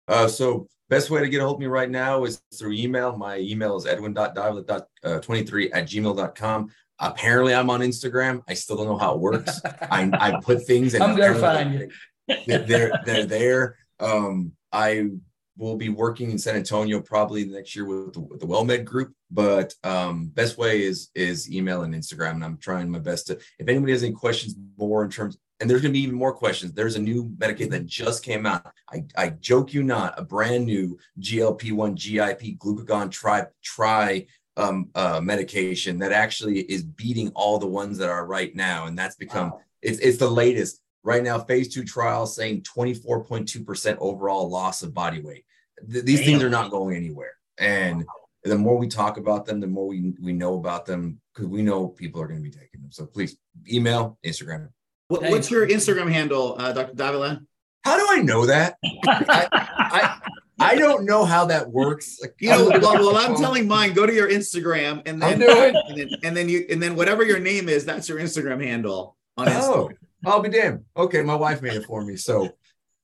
Uh, 0.09 0.27
so 0.27 0.67
best 0.89 1.11
way 1.11 1.21
to 1.21 1.29
get 1.29 1.43
a 1.43 1.45
hold 1.45 1.57
of 1.57 1.61
me 1.61 1.67
right 1.67 1.91
now 1.91 2.25
is 2.25 2.41
through 2.59 2.73
email. 2.73 3.15
My 3.15 3.39
email 3.41 3.77
is 3.77 3.85
edwin.davila.23 3.85 5.71
at 5.75 5.85
gmail.com. 5.85 6.71
Apparently 6.99 7.55
I'm 7.55 7.69
on 7.69 7.81
Instagram. 7.81 8.43
I 8.49 8.55
still 8.55 8.77
don't 8.77 8.87
know 8.87 8.97
how 8.97 9.13
it 9.13 9.21
works. 9.21 9.61
I, 9.91 10.11
I 10.19 10.41
put 10.41 10.67
things 10.67 10.95
and 10.95 11.05
I'm 11.05 11.15
verifying 11.15 11.73
you. 12.29 12.37
They're, 12.47 12.93
they're 13.05 13.27
there. 13.27 13.77
Um, 14.01 14.53
I 14.73 15.11
we'll 15.59 15.77
be 15.77 15.89
working 15.89 16.31
in 16.31 16.39
San 16.39 16.57
Antonio 16.57 17.01
probably 17.01 17.45
next 17.45 17.75
year 17.75 17.85
with 17.85 18.15
the, 18.15 18.21
with 18.21 18.41
the 18.41 18.47
WellMed 18.47 18.85
group. 18.85 19.13
But 19.31 19.75
um, 19.85 20.29
best 20.29 20.57
way 20.57 20.83
is 20.83 21.11
is 21.15 21.53
email 21.53 21.83
and 21.83 21.95
Instagram, 21.95 22.33
and 22.33 22.45
I'm 22.45 22.57
trying 22.57 22.89
my 22.91 23.01
best 23.01 23.27
to. 23.27 23.39
If 23.59 23.69
anybody 23.69 23.93
has 23.93 24.03
any 24.03 24.15
questions 24.15 24.55
more 24.79 25.05
in 25.05 25.11
terms, 25.11 25.37
and 25.61 25.69
there's 25.69 25.83
going 25.83 25.93
to 25.93 25.99
be 25.99 26.05
even 26.05 26.15
more 26.15 26.33
questions. 26.33 26.73
There's 26.73 26.97
a 26.97 27.03
new 27.03 27.35
medication 27.37 27.73
that 27.73 27.85
just 27.85 28.25
came 28.25 28.47
out. 28.47 28.65
I, 28.91 29.05
I 29.17 29.31
joke 29.31 29.75
you 29.75 29.83
not, 29.83 30.15
a 30.17 30.23
brand 30.23 30.65
new 30.65 30.97
GLP-1 31.21 31.95
GIP 31.97 32.59
glucagon 32.59 33.11
tri 33.11 33.45
tri 33.63 34.27
um, 34.57 34.89
uh, 34.95 35.21
medication 35.21 35.99
that 35.99 36.13
actually 36.13 36.61
is 36.61 36.85
beating 36.85 37.31
all 37.35 37.59
the 37.59 37.67
ones 37.67 37.99
that 37.99 38.09
are 38.09 38.25
right 38.25 38.55
now, 38.55 38.87
and 38.87 38.97
that's 38.97 39.17
become 39.17 39.51
wow. 39.51 39.61
it's 39.83 39.99
it's 39.99 40.19
the 40.19 40.31
latest 40.31 40.81
right 41.03 41.23
now. 41.23 41.39
Phase 41.39 41.69
two 41.69 41.85
trial 41.85 42.27
saying 42.27 42.63
24.2% 42.63 43.97
overall 44.01 44.49
loss 44.49 44.83
of 44.83 44.95
body 44.95 45.21
weight 45.21 45.45
th- 45.91 46.05
these 46.05 46.19
Damn. 46.21 46.27
things 46.27 46.43
are 46.43 46.51
not 46.51 46.71
going 46.71 46.97
anywhere. 46.97 47.33
And 47.59 48.05
the 48.45 48.57
more 48.57 48.79
we 48.79 48.89
talk 48.89 49.17
about 49.17 49.47
them, 49.47 49.61
the 49.61 49.67
more 49.67 49.87
we, 49.87 50.15
we 50.21 50.33
know 50.33 50.55
about 50.55 50.87
them 50.87 51.21
because 51.35 51.49
we 51.49 51.63
know 51.63 51.89
people 51.89 52.21
are 52.21 52.27
going 52.27 52.43
to 52.43 52.43
be 52.43 52.51
taking 52.51 52.81
them. 52.81 52.93
So 52.93 53.07
please 53.07 53.37
email, 53.71 54.19
Instagram. 54.25 54.69
What, 55.09 55.23
what's 55.23 55.51
your 55.51 55.67
Instagram 55.67 56.11
handle, 56.11 56.57
uh, 56.59 56.73
Dr. 56.73 56.95
Davila? 56.95 57.41
How 57.85 57.97
do 57.97 58.07
I 58.11 58.23
know 58.23 58.47
that? 58.47 58.77
I, 58.85 59.49
I, 59.53 60.21
I 60.61 60.75
don't 60.75 61.05
know 61.05 61.25
how 61.25 61.47
that 61.47 61.71
works. 61.71 62.19
Like, 62.21 62.35
you 62.41 62.51
know, 62.51 62.69
well, 62.69 62.95
well, 62.95 63.17
I'm 63.17 63.37
telling 63.37 63.67
mine. 63.67 63.95
Go 63.95 64.05
to 64.05 64.13
your 64.13 64.29
Instagram, 64.29 65.03
and 65.07 65.23
then, 65.23 65.43
and 65.43 65.99
then, 65.99 66.09
and 66.25 66.37
then 66.37 66.49
you, 66.49 66.67
and 66.69 66.83
then 66.83 66.97
whatever 66.97 67.25
your 67.25 67.39
name 67.39 67.69
is, 67.69 67.85
that's 67.85 68.09
your 68.09 68.19
Instagram 68.19 68.63
handle 68.63 69.17
on 69.37 69.47
Instagram. 69.47 69.97
Oh, 70.27 70.31
I'll 70.31 70.41
be 70.41 70.49
damned. 70.49 70.85
Okay, 70.97 71.23
my 71.23 71.37
wife 71.37 71.63
made 71.63 71.75
it 71.75 71.85
for 71.85 72.05
me. 72.05 72.17
So, 72.17 72.51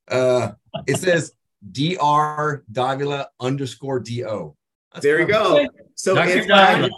uh, 0.08 0.52
it 0.87 0.98
says 0.98 1.32
Dr. 1.72 2.64
Davila 2.70 3.29
underscore 3.40 4.00
Do. 4.00 4.55
That's 4.92 5.05
there 5.05 5.20
you 5.20 5.27
go. 5.27 5.66
So 5.94 6.14
Dr. 6.14 6.31
it's 6.31 6.46
Davila. 6.46 6.90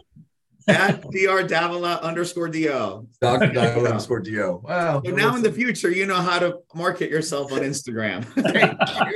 at 0.69 1.03
Dr. 1.03 1.47
Davila 1.47 2.01
underscore 2.03 2.49
Do. 2.49 3.09
Dr. 3.21 3.53
Davila 3.53 3.91
underscore 3.91 4.21
Do. 4.21 4.61
Wow. 4.65 5.03
So 5.05 5.11
now 5.13 5.35
in 5.37 5.43
the 5.43 5.53
future, 5.53 5.91
you 5.91 6.07
know 6.07 6.17
how 6.17 6.39
to 6.39 6.59
market 6.75 7.11
yourself 7.11 7.53
on 7.53 7.61
Instagram. 7.61 8.25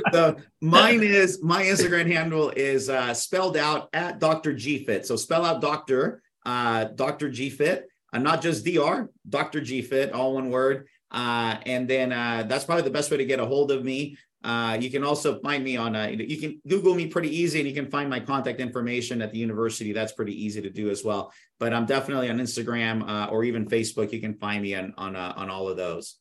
so 0.13 0.37
mine 0.61 1.03
is 1.03 1.43
my 1.43 1.63
Instagram 1.65 2.11
handle 2.11 2.51
is 2.51 2.89
uh, 2.89 3.13
spelled 3.15 3.57
out 3.57 3.89
at 3.93 4.19
Dr. 4.19 4.55
G 4.55 4.85
Fit. 4.85 5.07
So 5.07 5.17
spell 5.17 5.45
out 5.45 5.61
Doctor, 5.61 6.23
uh, 6.47 6.85
Dr. 6.85 7.31
G 7.31 7.51
Fit. 7.51 7.87
Uh, 8.13 8.19
not 8.19 8.43
just 8.43 8.65
DR, 8.65 9.09
Dr. 9.29 9.61
G 9.61 9.83
Fit, 9.83 10.13
all 10.13 10.35
one 10.35 10.51
word. 10.51 10.89
Uh, 11.11 11.57
and 11.67 11.89
then 11.89 12.13
uh, 12.13 12.45
that's 12.49 12.65
probably 12.65 12.85
the 12.85 12.91
best 12.91 13.11
way 13.11 13.17
to 13.17 13.25
get 13.25 13.41
a 13.41 13.47
hold 13.47 13.73
of 13.73 13.85
me. 13.85 14.17
Uh, 14.43 14.77
you 14.81 14.91
can 14.91 15.05
also 15.05 15.39
find 15.41 15.63
me 15.63 15.77
on, 15.77 15.95
uh, 15.95 16.07
you 16.07 16.39
can 16.39 16.61
Google 16.67 16.95
me 16.95 17.07
pretty 17.07 17.35
easy 17.35 17.61
and 17.61 17.69
you 17.69 17.75
can 17.75 17.91
find 17.91 18.09
my 18.09 18.19
contact 18.19 18.59
information 18.59 19.21
at 19.21 19.33
the 19.33 19.39
university. 19.39 19.93
That's 19.93 20.13
pretty 20.13 20.33
easy 20.33 20.63
to 20.63 20.71
do 20.71 20.89
as 20.89 21.05
well. 21.05 21.33
But 21.59 21.75
I'm 21.75 21.85
definitely 21.85 22.31
on 22.31 22.39
Instagram 22.39 23.07
uh, 23.07 23.31
or 23.31 23.45
even 23.45 23.67
Facebook. 23.67 24.13
You 24.13 24.21
can 24.21 24.35
find 24.35 24.63
me 24.63 24.75
on, 24.75 24.95
on, 24.97 25.15
uh, 25.15 25.35
on 25.37 25.51
all 25.51 25.69
of 25.69 25.77
those. 25.77 26.17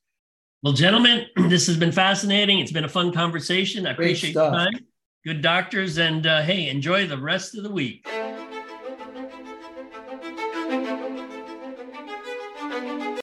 Well, 0.62 0.74
gentlemen, 0.74 1.28
this 1.48 1.68
has 1.68 1.78
been 1.78 1.94
fascinating. 1.94 2.60
It's 2.60 2.72
been 2.74 2.86
a 2.86 2.90
fun 2.90 3.14
conversation. 3.14 3.88
I 3.88 3.92
appreciate 3.92 4.34
your 4.34 4.52
time. 4.52 4.74
Good 5.26 5.42
doctors. 5.42 5.98
And 5.98 6.28
uh, 6.28 6.42
hey, 6.42 6.70
enjoy 6.70 7.08
the 7.08 7.18
rest 7.18 7.56
of 7.56 7.64
the 7.64 7.72
week. 7.72 8.06